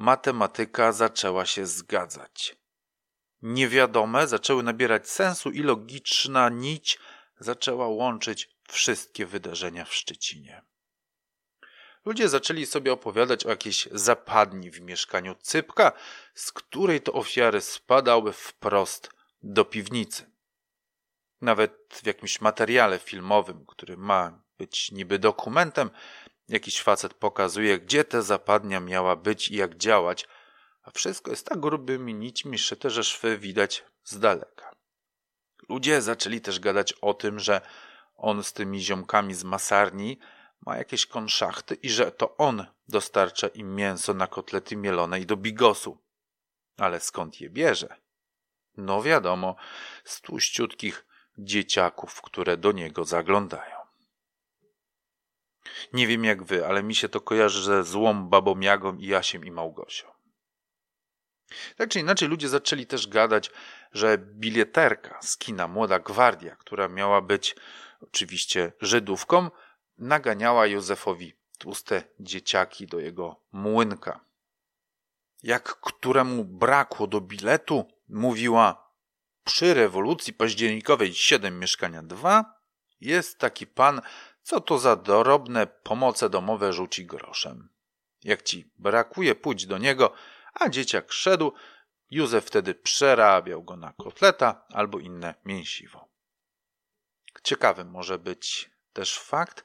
[0.00, 2.56] matematyka zaczęła się zgadzać.
[3.42, 6.98] Niewiadome zaczęły nabierać sensu i logiczna nić
[7.38, 10.62] zaczęła łączyć wszystkie wydarzenia w Szczecinie.
[12.04, 15.92] Ludzie zaczęli sobie opowiadać o jakiejś zapadni w mieszkaniu Cypka,
[16.34, 19.10] z której to ofiary spadały wprost
[19.42, 20.30] do piwnicy.
[21.40, 25.90] Nawet w jakimś materiale filmowym, który ma być niby dokumentem,
[26.50, 30.28] jakiś facet pokazuje, gdzie ta zapadnia miała być i jak działać,
[30.82, 34.70] a wszystko jest tak grubymi nićmi szyte, że szwy widać z daleka.
[35.68, 37.60] Ludzie zaczęli też gadać o tym, że
[38.16, 40.18] on z tymi ziomkami z masarni
[40.66, 45.36] ma jakieś konszachty i że to on dostarcza im mięso na kotlety mielone i do
[45.36, 45.98] bigosu.
[46.76, 47.96] Ale skąd je bierze?
[48.76, 49.56] No wiadomo,
[50.04, 51.06] z tłuściutkich
[51.38, 53.79] dzieciaków, które do niego zaglądają.
[55.92, 59.44] Nie wiem jak wy, ale mi się to kojarzy ze złą babą Jagą i Jasiem
[59.44, 60.06] i Małgosią.
[61.76, 63.50] Tak czy inaczej ludzie zaczęli też gadać,
[63.92, 67.56] że bilieterka z kina Młoda Gwardia, która miała być
[68.00, 69.50] oczywiście Żydówką,
[69.98, 74.20] naganiała Józefowi tłuste dzieciaki do jego młynka.
[75.42, 78.90] Jak któremu brakło do biletu, mówiła
[79.44, 82.59] przy rewolucji październikowej 7 mieszkania 2
[83.00, 84.00] jest taki pan,
[84.42, 87.68] co to za dorobne pomoce domowe rzuci groszem.
[88.24, 90.12] Jak ci brakuje, pójdź do niego,
[90.54, 91.52] a dzieciak szedł,
[92.10, 96.08] Józef wtedy przerabiał go na kotleta albo inne mięsiwo.
[97.42, 99.64] Ciekawy może być też fakt,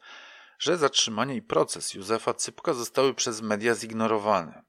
[0.60, 4.64] że zatrzymanie i proces Józefa Cypka zostały przez media zignorowane.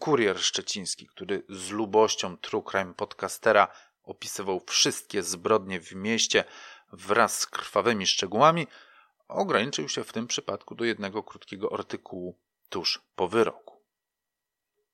[0.00, 3.68] Kurier szczeciński, który z lubością True Crime podcastera
[4.02, 6.44] opisywał wszystkie zbrodnie w mieście
[6.92, 8.66] wraz z krwawymi szczegółami,
[9.28, 13.82] ograniczył się w tym przypadku do jednego krótkiego artykułu tuż po wyroku.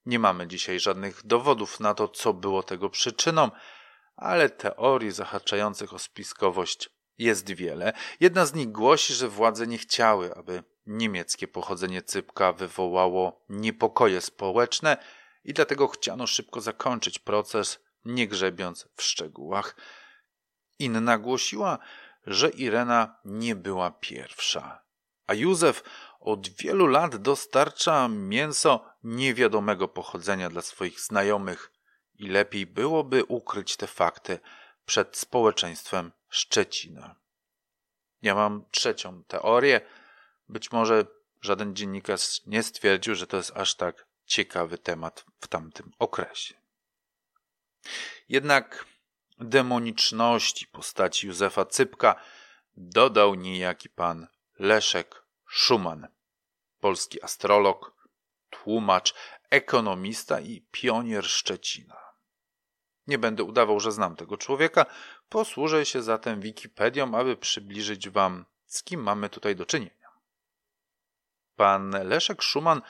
[0.07, 3.50] Nie mamy dzisiaj żadnych dowodów na to, co było tego przyczyną,
[4.16, 7.92] ale teorii zahaczających o spiskowość jest wiele.
[8.20, 14.96] Jedna z nich głosi, że władze nie chciały, aby niemieckie pochodzenie Cypka wywołało niepokoje społeczne
[15.44, 19.76] i dlatego chciano szybko zakończyć proces, nie grzebiąc w szczegółach.
[20.78, 21.78] Inna głosiła,
[22.26, 24.84] że Irena nie była pierwsza,
[25.26, 25.82] a Józef
[26.20, 31.72] od wielu lat dostarcza mięso niewiadomego pochodzenia dla swoich znajomych
[32.14, 34.38] i lepiej byłoby ukryć te fakty
[34.87, 37.16] przed społeczeństwem Szczecina.
[38.22, 39.80] Ja mam trzecią teorię.
[40.48, 41.06] Być może
[41.40, 46.54] żaden dziennikarz nie stwierdził, że to jest aż tak ciekawy temat w tamtym okresie.
[48.28, 48.84] Jednak
[49.48, 52.14] demoniczności postaci Józefa Cypka
[52.76, 54.26] dodał niejaki pan
[54.59, 56.09] Leszek Szuman,
[56.80, 58.09] polski astrolog,
[58.50, 59.14] tłumacz,
[59.50, 61.96] ekonomista i pionier Szczecina.
[63.07, 64.87] Nie będę udawał, że znam tego człowieka,
[65.28, 70.09] posłużę się zatem Wikipedią, aby przybliżyć wam, z kim mamy tutaj do czynienia.
[71.57, 72.83] Pan Leszek Szuman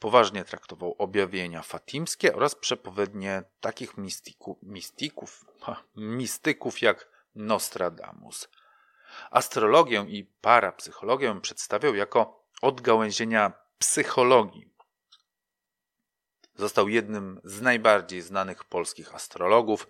[0.00, 5.44] poważnie traktował objawienia fatimskie oraz przepowiednie takich mistyków, mistyków,
[5.96, 8.48] mistyków jak Nostradamus.
[9.30, 14.70] Astrologię i parapsychologię przedstawiał jako odgałęzienia psychologii.
[16.54, 19.88] Został jednym z najbardziej znanych polskich astrologów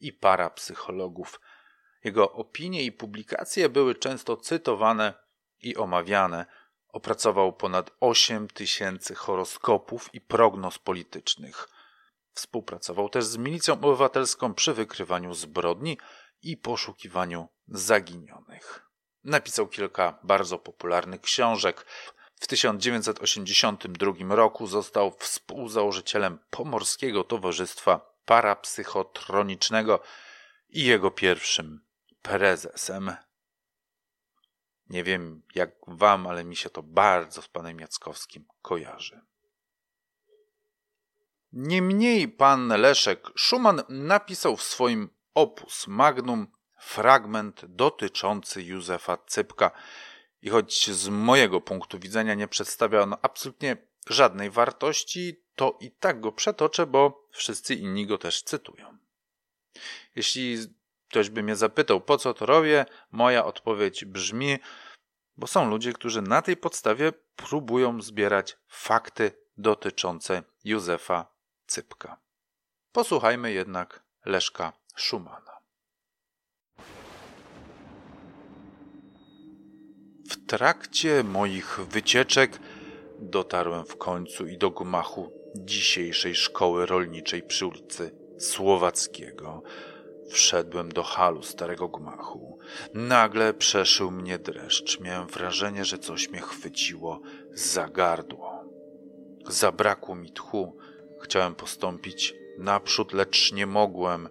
[0.00, 1.40] i parapsychologów.
[2.04, 5.14] Jego opinie i publikacje były często cytowane
[5.60, 6.46] i omawiane.
[6.92, 11.68] Opracował ponad 8 tysięcy horoskopów i prognoz politycznych.
[12.34, 15.98] Współpracował też z milicją obywatelską przy wykrywaniu zbrodni
[16.42, 18.88] i poszukiwaniu zaginionych.
[19.24, 21.86] Napisał kilka bardzo popularnych książek.
[22.40, 30.02] W 1982 roku został współzałożycielem Pomorskiego Towarzystwa Parapsychotronicznego
[30.68, 31.84] i jego pierwszym
[32.22, 33.16] prezesem.
[34.88, 39.20] Nie wiem jak wam, ale mi się to bardzo z panem Jackowskim kojarzy.
[41.52, 46.46] Niemniej pan Leszek Szuman napisał w swoim opus magnum
[46.78, 49.70] fragment dotyczący Józefa Cypka
[50.42, 53.76] i choć z mojego punktu widzenia nie przedstawia on absolutnie
[54.08, 58.98] żadnej wartości, to i tak go przetoczę, bo wszyscy inni go też cytują.
[60.16, 60.56] Jeśli
[61.12, 64.58] ktoś by mnie zapytał, po co to robię, moja odpowiedź brzmi,
[65.36, 71.26] bo są ludzie, którzy na tej podstawie próbują zbierać fakty dotyczące Józefa
[71.66, 72.20] Cypka.
[72.92, 75.52] Posłuchajmy jednak Leszka Szumana.
[80.30, 82.58] W trakcie moich wycieczek
[83.18, 89.62] dotarłem w końcu i do gmachu dzisiejszej szkoły rolniczej przy ulicy Słowackiego.
[90.32, 92.58] Wszedłem do halu starego gmachu.
[92.94, 95.00] Nagle przeszył mnie dreszcz.
[95.00, 97.20] Miałem wrażenie, że coś mnie chwyciło
[97.52, 98.64] za gardło.
[99.48, 100.76] Zabrakło mi tchu.
[101.22, 104.28] Chciałem postąpić naprzód, lecz nie mogłem.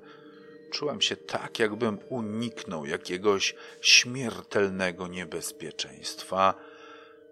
[0.71, 6.53] Czułem się tak, jakbym uniknął jakiegoś śmiertelnego niebezpieczeństwa.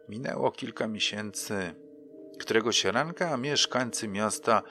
[0.10, 1.74] Minęło kilka miesięcy.
[2.40, 4.64] Któregoś ranka mieszkańcy miasta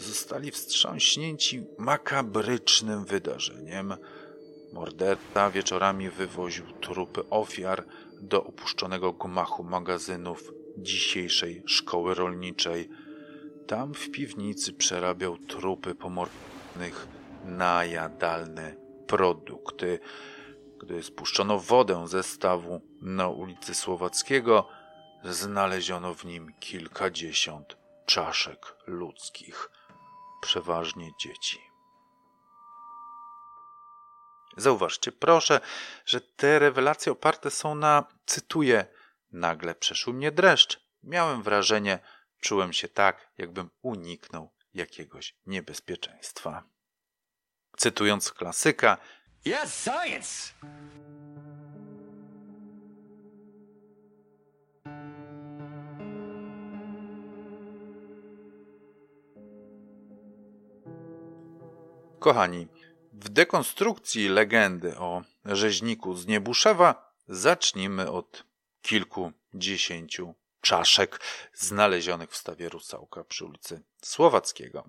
[0.00, 3.94] zostali wstrząśnięci makabrycznym wydarzeniem.
[4.72, 7.84] Morderca wieczorami wywoził trupy ofiar
[8.20, 12.88] do opuszczonego gmachu magazynów dzisiejszej szkoły rolniczej.
[13.66, 17.08] Tam w piwnicy przerabiał trupy pomordowanych
[17.44, 18.76] na jadalne
[19.06, 19.98] produkty.
[20.80, 24.68] Gdy spuszczono wodę ze stawu na ulicy Słowackiego,
[25.24, 27.76] znaleziono w nim kilkadziesiąt
[28.06, 29.70] czaszek ludzkich,
[30.40, 31.70] przeważnie dzieci.
[34.56, 35.60] Zauważcie, proszę,
[36.06, 38.86] że te rewelacje oparte są na, cytuję,
[39.32, 40.80] nagle przeszł mnie dreszcz.
[41.02, 41.98] Miałem wrażenie,
[42.40, 46.64] czułem się tak, jakbym uniknął jakiegoś niebezpieczeństwa.
[47.76, 48.98] Cytując klasyka,
[49.46, 50.52] Yes, science!
[62.20, 62.68] Kochani,
[63.12, 68.44] w dekonstrukcji legendy o rzeźniku z Niebuszewa zacznijmy od
[68.82, 71.20] kilkudziesięciu czaszek
[71.54, 74.84] znalezionych w stawie Rusałka przy ulicy Słowackiego.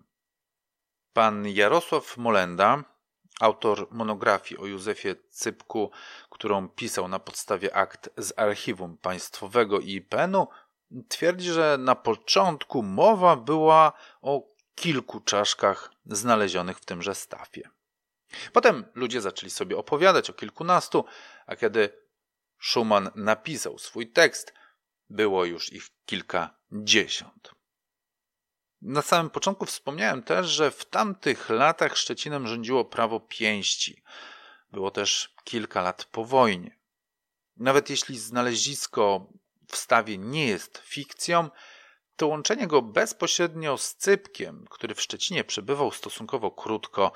[1.13, 2.83] Pan Jarosław Molenda,
[3.39, 5.91] autor monografii o Józefie Cypku,
[6.29, 10.47] którą pisał na podstawie akt z Archiwum Państwowego i IPN-u,
[11.07, 14.50] twierdzi, że na początku mowa była o
[14.81, 17.69] kilku czaszkach znalezionych w tymże stafie.
[18.53, 21.05] Potem ludzie zaczęli sobie opowiadać o kilkunastu,
[21.45, 21.89] a kiedy
[22.61, 24.53] Schumann napisał swój tekst,
[25.09, 27.51] było już ich kilkadziesiąt.
[28.81, 34.03] Na samym początku wspomniałem też, że w tamtych latach Szczecinem rządziło prawo pięści.
[34.71, 36.77] Było też kilka lat po wojnie.
[37.57, 39.27] Nawet jeśli znalezisko
[39.67, 41.49] w stawie nie jest fikcją,
[42.15, 47.11] to łączenie go bezpośrednio z Cypkiem, który w Szczecinie przebywał stosunkowo krótko,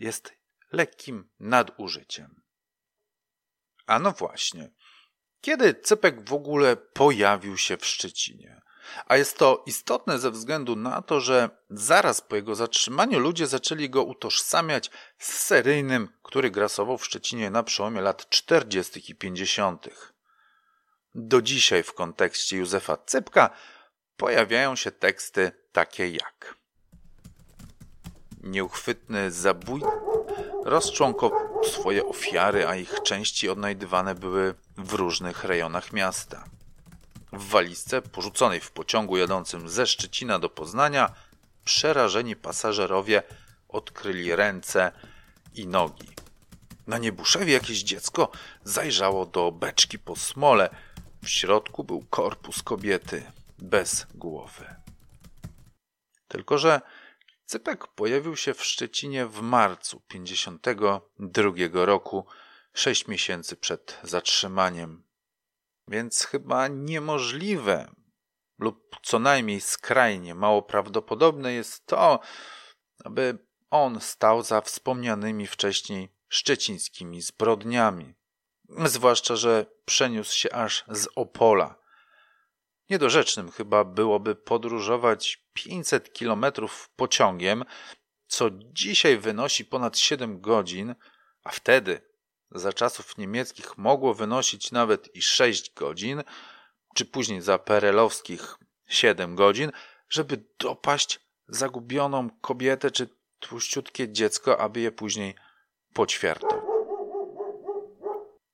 [0.00, 0.32] jest
[0.72, 2.42] lekkim nadużyciem.
[3.86, 4.70] A no właśnie,
[5.40, 8.62] kiedy Cypek w ogóle pojawił się w Szczecinie?
[9.06, 13.90] A jest to istotne ze względu na to, że zaraz po jego zatrzymaniu ludzie zaczęli
[13.90, 19.12] go utożsamiać z seryjnym, który grasował w Szczecinie na przełomie lat 40.
[19.12, 19.88] i 50.
[21.14, 23.50] Do dzisiaj w kontekście Józefa Cypka
[24.16, 26.62] pojawiają się teksty takie jak
[28.42, 29.86] Nieuchwytny zabójca
[30.64, 36.44] rozczłonkował swoje ofiary, a ich części odnajdywane były w różnych rejonach miasta.
[37.32, 41.14] W walizce porzuconej w pociągu jadącym ze Szczecina do Poznania
[41.64, 43.22] przerażeni pasażerowie
[43.68, 44.92] odkryli ręce
[45.54, 46.08] i nogi.
[46.86, 48.28] Na Niebuszewie jakieś dziecko
[48.64, 50.70] zajrzało do beczki po smole.
[51.22, 53.22] W środku był korpus kobiety
[53.62, 54.74] bez głowy.
[56.28, 56.80] Tylko, że
[57.44, 62.26] Cypek pojawił się w Szczecinie w marcu 52 roku,
[62.74, 65.02] sześć miesięcy przed zatrzymaniem.
[65.88, 67.94] Więc chyba niemożliwe
[68.58, 72.20] lub co najmniej skrajnie mało prawdopodobne jest to,
[73.04, 73.38] aby
[73.70, 78.14] on stał za wspomnianymi wcześniej szczecińskimi zbrodniami.
[78.84, 81.81] Zwłaszcza, że przeniósł się aż z Opola,
[82.92, 87.64] Niedorzecznym chyba byłoby podróżować 500 kilometrów pociągiem,
[88.26, 90.94] co dzisiaj wynosi ponad 7 godzin,
[91.44, 92.00] a wtedy
[92.50, 96.22] za czasów niemieckich mogło wynosić nawet i 6 godzin,
[96.94, 99.70] czy później za perelowskich 7 godzin,
[100.08, 105.34] żeby dopaść zagubioną kobietę czy tłuściutkie dziecko, aby je później
[105.94, 106.62] poćwiartał.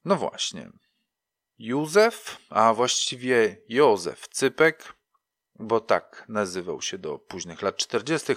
[0.04, 0.70] No właśnie,
[1.58, 4.94] Józef, a właściwie Józef Cypek,
[5.54, 8.32] bo tak nazywał się do późnych lat 40.,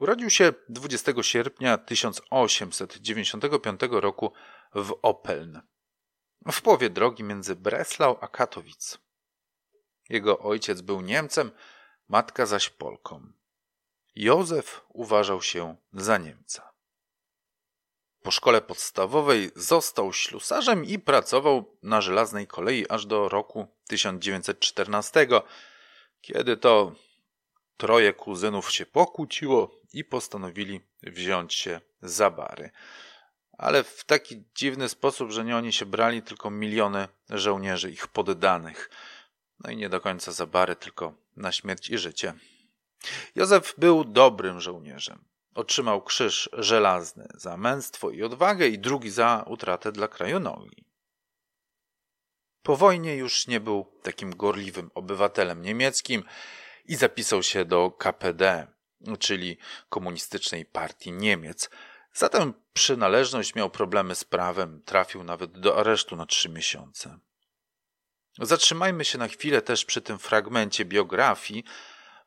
[0.00, 4.32] urodził się 20 sierpnia 1895 roku
[4.74, 5.60] w Opeln,
[6.52, 8.98] w połowie drogi między Breslau a Katowic.
[10.08, 11.50] Jego ojciec był Niemcem,
[12.08, 13.32] matka zaś Polką.
[14.14, 16.73] Józef uważał się za Niemca.
[18.24, 25.28] Po szkole podstawowej został ślusarzem i pracował na żelaznej kolei aż do roku 1914,
[26.20, 26.92] kiedy to
[27.76, 32.70] troje kuzynów się pokłóciło i postanowili wziąć się za bary.
[33.58, 38.90] Ale w taki dziwny sposób, że nie oni się brali, tylko miliony żołnierzy, ich poddanych.
[39.60, 42.34] No i nie do końca za bary, tylko na śmierć i życie.
[43.34, 45.33] Józef był dobrym żołnierzem.
[45.54, 50.84] Otrzymał krzyż żelazny za męstwo i odwagę i drugi za utratę dla kraju nogi.
[52.62, 56.24] Po wojnie już nie był takim gorliwym obywatelem niemieckim
[56.84, 58.66] i zapisał się do KPD,
[59.18, 61.70] czyli Komunistycznej Partii Niemiec.
[62.12, 67.18] Zatem przynależność miał problemy z prawem, trafił nawet do aresztu na trzy miesiące.
[68.38, 71.64] Zatrzymajmy się na chwilę też przy tym fragmencie biografii,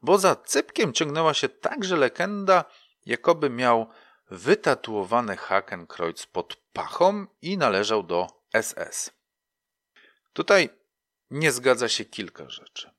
[0.01, 2.65] bo za cypkiem ciągnęła się także legenda,
[3.07, 3.87] jakoby miał
[4.29, 8.27] wytatuowany Hakenkreuz pod pachą i należał do
[8.61, 9.11] SS.
[10.33, 10.69] Tutaj
[11.31, 12.91] nie zgadza się kilka rzeczy.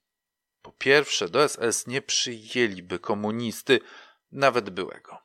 [0.63, 3.81] Po pierwsze, do SS nie przyjęliby komunisty,
[4.33, 5.19] nawet byłego.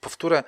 [0.00, 0.44] Powtórę,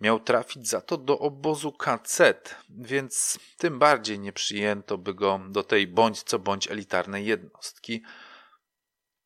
[0.00, 2.34] miał trafić za to do obozu KC,
[2.68, 8.02] więc tym bardziej nie przyjęto by go do tej bądź co bądź elitarnej jednostki.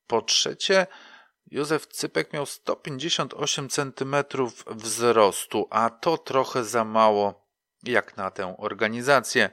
[0.06, 0.86] Po trzecie,
[1.50, 4.16] Józef Cypek miał 158 cm
[4.66, 7.46] wzrostu, a to trochę za mało
[7.82, 9.50] jak na tę organizację.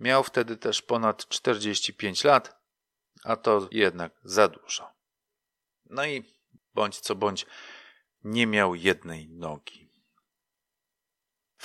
[0.00, 2.60] Miał wtedy też ponad 45 lat,
[3.24, 4.92] a to jednak za dużo.
[5.90, 6.24] No i
[6.74, 7.46] bądź co bądź
[8.24, 9.85] nie miał jednej nogi.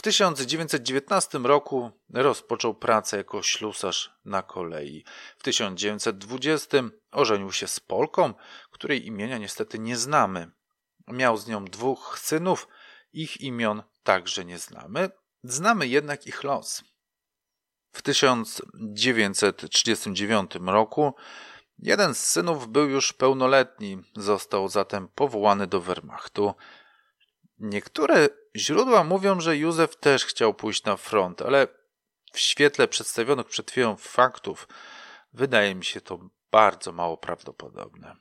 [0.02, 5.06] W 1919 roku rozpoczął pracę jako ślusarz na kolei.
[5.38, 6.78] W 1920
[7.12, 8.34] ożenił się z Polką,
[8.72, 10.52] której imienia niestety nie znamy.
[11.08, 12.68] Miał z nią dwóch synów,
[13.14, 15.10] ich imion także nie znamy,
[15.44, 16.84] znamy jednak ich los.
[17.92, 21.14] W 1939 roku
[21.80, 26.54] jeden z synów był już pełnoletni, został zatem powołany do Wehrmachtu.
[27.60, 31.68] Niektóre źródła mówią, że Józef też chciał pójść na front, ale
[32.34, 34.68] w świetle przedstawionych przed chwilą faktów
[35.34, 36.20] wydaje mi się to
[36.52, 38.16] bardzo mało prawdopodobne.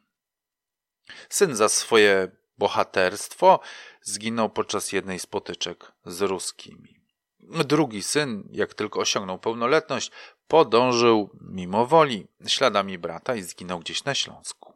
[1.29, 3.61] Syn za swoje bohaterstwo
[4.03, 7.01] zginął podczas jednej z potyczek z ruskimi.
[7.65, 10.11] Drugi syn, jak tylko osiągnął pełnoletność,
[10.49, 14.73] podążył mimo woli śladami brata i zginął gdzieś na Śląsku.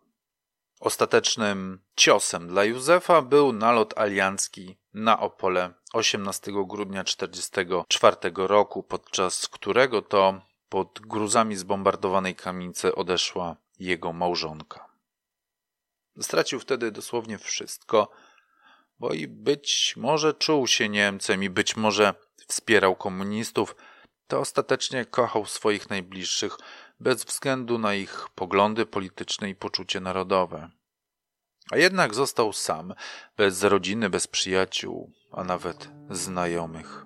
[0.80, 10.02] Ostatecznym ciosem dla Józefa był nalot aliancki na Opole 18 grudnia 1944 roku, podczas którego
[10.02, 14.88] to pod gruzami zbombardowanej kamienicy odeszła jego małżonka.
[16.20, 18.10] Stracił wtedy dosłownie wszystko,
[18.98, 22.14] bo i być może czuł się Niemcem i być może
[22.46, 23.76] wspierał komunistów,
[24.26, 26.58] to ostatecznie kochał swoich najbliższych
[27.00, 30.70] bez względu na ich poglądy polityczne i poczucie narodowe.
[31.70, 32.94] A jednak został sam,
[33.36, 37.04] bez rodziny, bez przyjaciół, a nawet znajomych.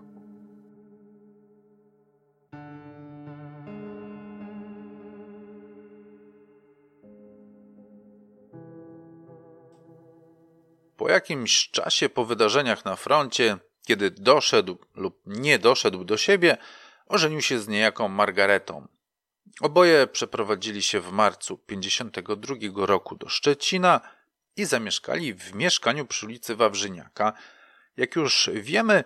[10.97, 16.57] Po jakimś czasie po wydarzeniach na froncie, kiedy doszedł lub nie doszedł do siebie,
[17.07, 18.89] ożenił się z niejaką Margaretą.
[19.61, 22.57] Oboje przeprowadzili się w marcu 52
[22.87, 24.18] roku do Szczecina
[24.59, 27.33] i zamieszkali w mieszkaniu przy ulicy Wawrzyniaka.
[27.97, 29.05] Jak już wiemy,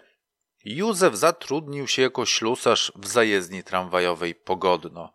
[0.64, 5.12] Józef zatrudnił się jako ślusarz w zajezdni tramwajowej Pogodno.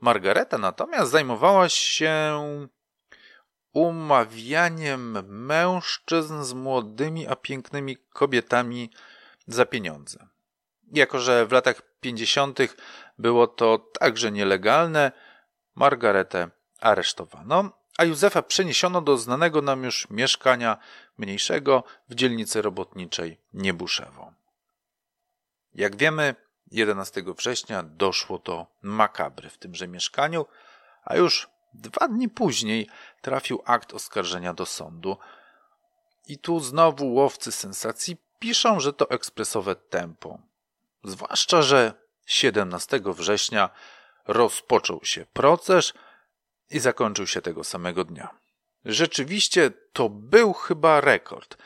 [0.00, 2.38] Margareta natomiast zajmowała się
[3.72, 8.90] umawianiem mężczyzn z młodymi a pięknymi kobietami
[9.46, 10.26] za pieniądze.
[10.92, 12.58] Jako, że w latach 50.
[13.18, 15.12] było to także nielegalne,
[15.74, 16.50] Margaretę
[16.80, 20.78] aresztowano, a Józefa przeniesiono do znanego nam już mieszkania
[21.18, 24.32] mniejszego w dzielnicy robotniczej Niebuszewo.
[25.74, 26.34] Jak wiemy,
[26.70, 30.46] 11 września doszło do makabry w tymże mieszkaniu,
[31.04, 32.88] a już dwa dni później
[33.20, 35.18] trafił akt oskarżenia do sądu.
[36.26, 40.38] I tu znowu łowcy sensacji piszą, że to ekspresowe tempo.
[41.04, 41.92] Zwłaszcza, że
[42.26, 43.70] 17 września
[44.26, 45.92] rozpoczął się proces
[46.70, 48.38] i zakończył się tego samego dnia.
[48.84, 51.56] Rzeczywiście to był chyba rekord,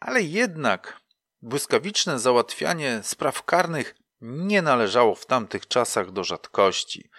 [0.00, 1.00] ale jednak
[1.42, 7.10] błyskawiczne załatwianie spraw karnych nie należało w tamtych czasach do rzadkości.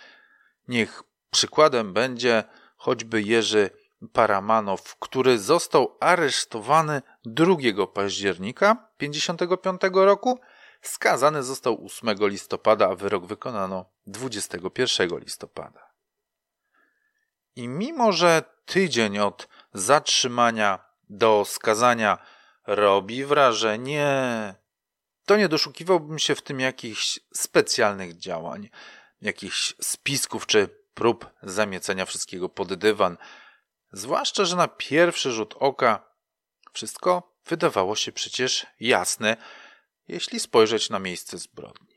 [0.68, 2.44] Niech przykładem będzie
[2.78, 3.70] choćby Jerzy
[4.14, 10.40] Paramanow, który został aresztowany 2 października 1955 roku,
[10.82, 15.91] skazany został 8 listopada, a wyrok wykonano 21 listopada.
[17.56, 20.80] I mimo, że tydzień od zatrzymania
[21.10, 22.18] do skazania
[22.68, 24.06] robi wrażenie,
[25.26, 28.70] to nie doszukiwałbym się w tym jakichś specjalnych działań,
[29.22, 33.18] jakichś spisków czy prób zamiecenia wszystkiego pod dywan.
[33.92, 36.12] Zwłaszcza, że na pierwszy rzut oka
[36.74, 39.38] wszystko wydawało się przecież jasne,
[40.08, 41.91] jeśli spojrzeć na miejsce zbrodni.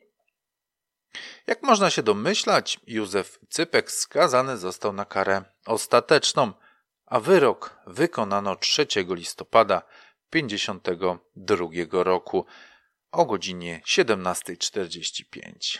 [1.46, 6.52] Jak można się domyślać, Józef Cypek skazany został na karę ostateczną,
[7.06, 9.82] a wyrok wykonano 3 listopada
[10.30, 12.46] 1952 roku
[13.12, 15.78] o godzinie 17.45.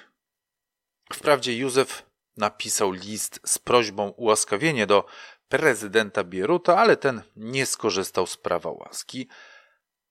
[1.12, 2.06] Wprawdzie Józef
[2.36, 5.06] napisał list z prośbą ułaskawienie do
[5.48, 9.28] prezydenta Bieruta, ale ten nie skorzystał z prawa łaski.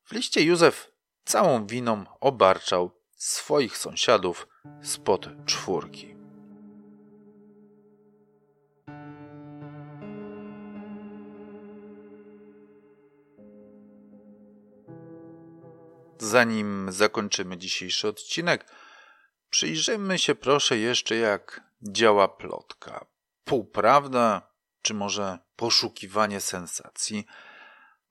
[0.04, 0.92] W liście Józef
[1.26, 4.48] całą winą obarczał swoich sąsiadów
[4.82, 6.16] spod czwórki.
[16.18, 18.66] Zanim zakończymy dzisiejszy odcinek,
[19.50, 23.06] przyjrzyjmy się proszę jeszcze jak działa plotka.
[23.44, 24.52] Półprawda,
[24.82, 27.26] czy może poszukiwanie sensacji?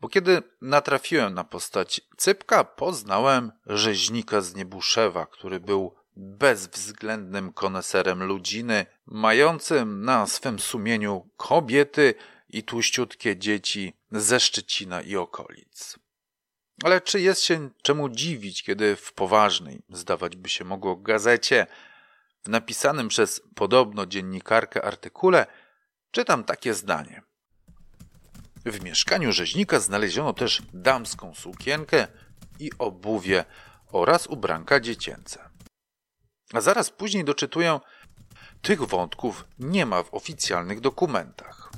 [0.02, 8.86] Bo kiedy natrafiłem na postać Cypka, poznałem rzeźnika z Niebuszewa, który był bezwzględnym koneserem ludziny,
[9.06, 12.14] mającym na swym sumieniu kobiety
[12.48, 15.98] i tłuściutkie dzieci ze Szczecina i okolic.
[16.84, 21.66] Ale czy jest się czemu dziwić, kiedy w poważnej, zdawać by się mogło, gazecie,
[22.44, 25.46] w napisanym przez podobno dziennikarkę artykule,
[26.10, 27.22] czytam takie zdanie.
[28.64, 32.06] W mieszkaniu rzeźnika znaleziono też damską sukienkę
[32.58, 33.44] i obuwie
[33.92, 35.48] oraz ubranka dziecięce.
[36.52, 37.80] A zaraz później doczytuję,
[38.62, 41.70] tych wątków nie ma w oficjalnych dokumentach.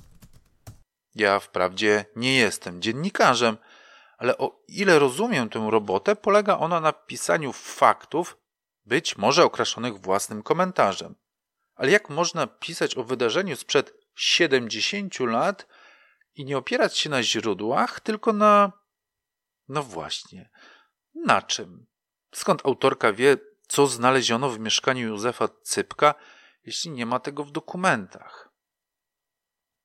[1.15, 3.57] Ja wprawdzie nie jestem dziennikarzem,
[4.19, 8.37] ale o ile rozumiem tę robotę, polega ona na pisaniu faktów,
[8.85, 11.15] być może okraszonych własnym komentarzem.
[11.75, 15.67] Ale jak można pisać o wydarzeniu sprzed 70 lat
[16.35, 18.73] i nie opierać się na źródłach, tylko na.
[19.69, 20.51] No właśnie,
[21.15, 21.87] na czym?
[22.35, 23.37] Skąd autorka wie,
[23.69, 26.15] co znaleziono w mieszkaniu Józefa Cypka,
[26.65, 28.49] jeśli nie ma tego w dokumentach?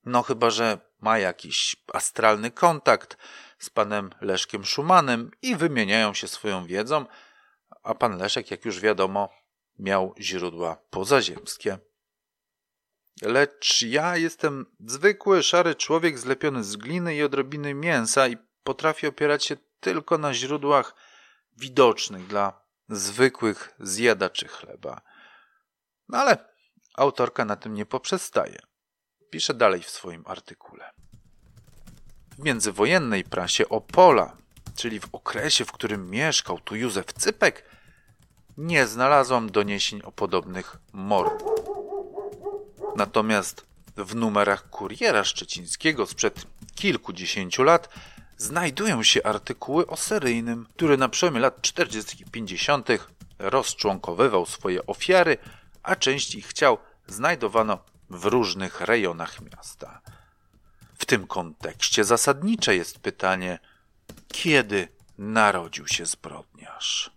[0.05, 3.17] No chyba, że ma jakiś astralny kontakt
[3.59, 7.05] z panem Leszkiem Szumanem i wymieniają się swoją wiedzą,
[7.83, 9.29] a pan Leszek, jak już wiadomo,
[9.79, 11.77] miał źródła pozaziemskie.
[13.21, 19.45] Lecz ja jestem zwykły, szary człowiek zlepiony z gliny i odrobiny mięsa i potrafię opierać
[19.45, 20.95] się tylko na źródłach
[21.57, 25.01] widocznych dla zwykłych zjadaczy chleba.
[26.09, 26.37] No ale
[26.95, 28.59] autorka na tym nie poprzestaje.
[29.29, 30.91] Pisze dalej w swoim artykule.
[32.37, 34.37] W międzywojennej prasie Opola,
[34.75, 37.69] czyli w okresie, w którym mieszkał tu Józef Cypek,
[38.57, 41.58] nie znalazłam doniesień o podobnych mordach.
[42.95, 43.65] Natomiast
[43.97, 47.89] w numerach Kuriera Szczecińskiego sprzed kilkudziesięciu lat
[48.37, 52.23] znajdują się artykuły o seryjnym, który na przełomie lat 40.
[52.23, 52.87] i 50.
[53.39, 55.37] rozczłonkowywał swoje ofiary,
[55.83, 56.77] a część ich ciał
[57.07, 57.79] znajdowano
[58.09, 60.01] w różnych rejonach miasta.
[60.97, 63.59] W tym kontekście zasadnicze jest pytanie,
[64.27, 64.87] kiedy
[65.17, 67.11] narodził się zbrodniarz?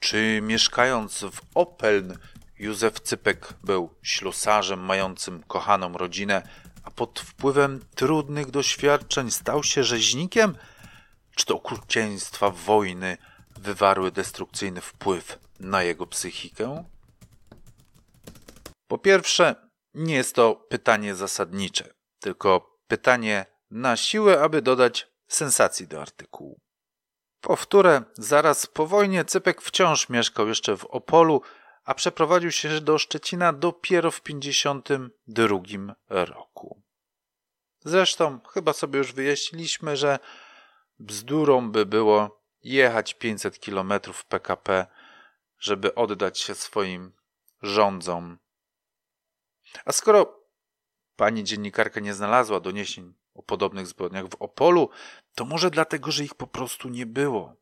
[0.00, 2.18] Czy mieszkając w Opeln
[2.58, 6.48] Józef Cypek był ślusarzem mającym kochaną rodzinę,
[6.82, 10.56] a pod wpływem trudnych doświadczeń stał się rzeźnikiem?
[11.34, 13.18] Czy to okrucieństwa wojny
[13.56, 16.84] wywarły destrukcyjny wpływ na jego psychikę?
[18.88, 19.54] Po pierwsze,
[19.94, 26.60] nie jest to pytanie zasadnicze, tylko pytanie na siłę, aby dodać sensacji do artykułu.
[27.40, 31.42] Powtórę, zaraz po wojnie Cypek wciąż mieszkał jeszcze w Opolu,
[31.86, 36.82] a przeprowadził się do Szczecina dopiero w 1952 roku.
[37.80, 40.18] Zresztą chyba sobie już wyjaśniliśmy, że
[40.98, 43.92] bzdurą by było jechać 500 km
[44.28, 44.86] PKP,
[45.58, 47.12] żeby oddać się swoim
[47.62, 48.38] rządzom.
[49.84, 50.40] A skoro
[51.16, 54.90] pani dziennikarka nie znalazła doniesień o podobnych zbrodniach w Opolu,
[55.34, 57.56] to może dlatego, że ich po prostu nie było.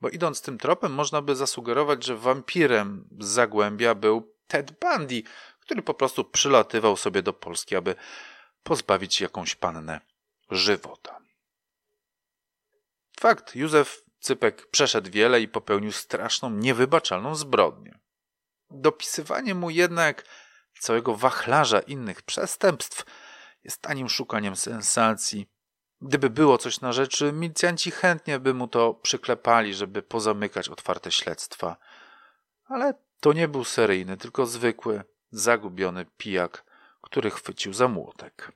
[0.00, 5.22] Bo idąc tym tropem, można by zasugerować, że wampirem z Zagłębia był Ted Bundy,
[5.60, 7.94] który po prostu przylatywał sobie do Polski, aby
[8.62, 10.00] pozbawić jakąś pannę
[10.50, 11.18] żywota.
[13.20, 17.98] Fakt, Józef Cypek przeszedł wiele i popełnił straszną, niewybaczalną zbrodnię.
[18.70, 20.24] Dopisywanie mu jednak
[20.80, 23.04] całego wachlarza innych przestępstw
[23.64, 25.46] jest tanim szukaniem sensacji.
[26.02, 31.76] Gdyby było coś na rzeczy, milicjanci chętnie by mu to przyklepali, żeby pozamykać otwarte śledztwa.
[32.64, 36.64] Ale to nie był seryjny, tylko zwykły, zagubiony pijak,
[37.00, 38.52] który chwycił za młotek.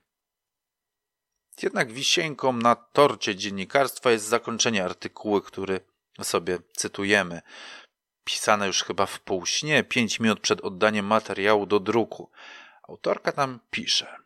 [1.61, 5.79] Jednak wisienką na torcie dziennikarstwa jest zakończenie artykułu, który
[6.21, 7.41] sobie cytujemy.
[8.23, 12.29] Pisane już chyba w półśnie, pięć minut przed oddaniem materiału do druku.
[12.83, 14.17] Autorka tam pisze.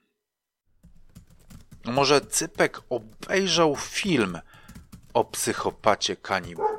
[1.86, 4.40] Może Cypek obejrzał film
[5.14, 6.78] o psychopacie kanibal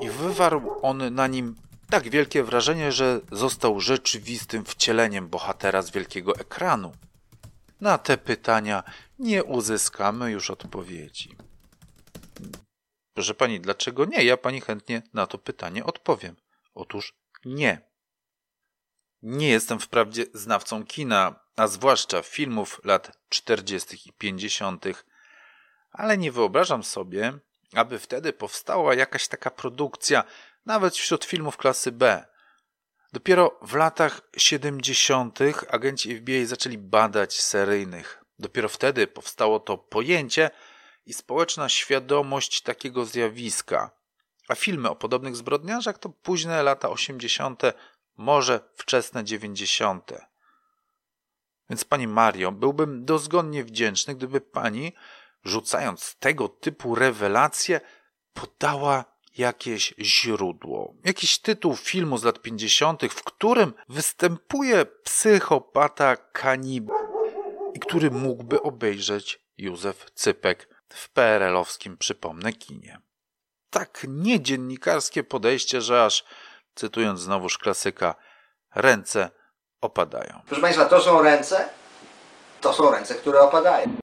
[0.00, 1.54] i wywarł on na nim
[1.90, 6.92] tak wielkie wrażenie, że został rzeczywistym wcieleniem bohatera z wielkiego ekranu.
[7.80, 8.82] Na te pytania
[9.18, 11.36] nie uzyskamy już odpowiedzi.
[13.14, 14.24] Proszę pani, dlaczego nie?
[14.24, 16.36] Ja pani chętnie na to pytanie odpowiem.
[16.74, 17.14] Otóż
[17.44, 17.90] nie.
[19.22, 24.08] Nie jestem wprawdzie znawcą kina, a zwłaszcza filmów lat 40.
[24.08, 24.84] i 50.,
[25.92, 27.32] ale nie wyobrażam sobie,
[27.74, 30.24] aby wtedy powstała jakaś taka produkcja,
[30.66, 32.24] nawet wśród filmów klasy B.
[33.12, 35.38] Dopiero w latach 70.
[35.70, 38.24] agenci FBI zaczęli badać seryjnych.
[38.38, 40.50] Dopiero wtedy powstało to pojęcie
[41.06, 43.90] i społeczna świadomość takiego zjawiska.
[44.48, 47.62] A filmy o podobnych zbrodniarzach to późne lata 80.,
[48.16, 50.29] może wczesne 90.
[51.70, 54.92] Więc pani Mario, byłbym dozgonnie wdzięczny, gdyby pani,
[55.44, 57.80] rzucając tego typu rewelacje,
[58.32, 59.04] podała
[59.38, 67.08] jakieś źródło, jakiś tytuł filmu z lat 50., w którym występuje psychopata kanibal
[67.74, 73.00] i który mógłby obejrzeć Józef Cypek w PRL-owskim, przypomnę, kinie.
[73.70, 76.24] Tak niedziennikarskie podejście, że aż,
[76.74, 78.14] cytując znowuż klasyka,
[78.74, 79.30] ręce
[79.80, 80.42] opadają.
[80.46, 81.68] Proszę Państwa, to są ręce,
[82.60, 83.96] to są ręce, które opadają.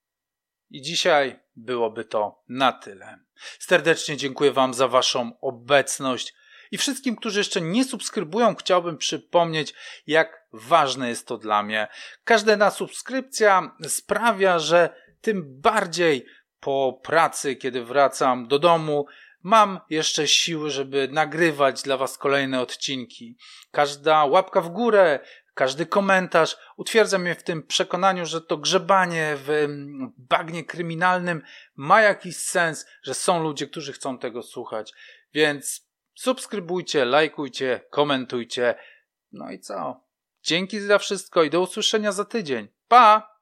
[0.70, 3.20] I dzisiaj byłoby to na tyle.
[3.60, 6.34] Serdecznie dziękuję Wam za Waszą obecność.
[6.72, 9.74] I wszystkim, którzy jeszcze nie subskrybują, chciałbym przypomnieć,
[10.08, 11.88] jak ważne jest to dla mnie.
[12.24, 14.90] Każda subskrypcja sprawia, że
[15.22, 16.26] tym bardziej
[16.60, 19.06] po pracy, kiedy wracam do domu,
[19.44, 23.38] mam jeszcze siły, żeby nagrywać dla Was kolejne odcinki.
[23.72, 25.20] Każda łapka w górę,
[25.58, 31.42] każdy komentarz utwierdza mnie w tym przekonaniu, że to grzebanie w mm, bagnie kryminalnym
[31.76, 34.94] ma jakiś sens, że są ludzie, którzy chcą tego słuchać.
[35.34, 38.76] Więc subskrybujcie, lajkujcie, komentujcie.
[39.32, 40.04] No i co?
[40.44, 42.68] Dzięki za wszystko i do usłyszenia za tydzień.
[42.88, 43.37] Pa!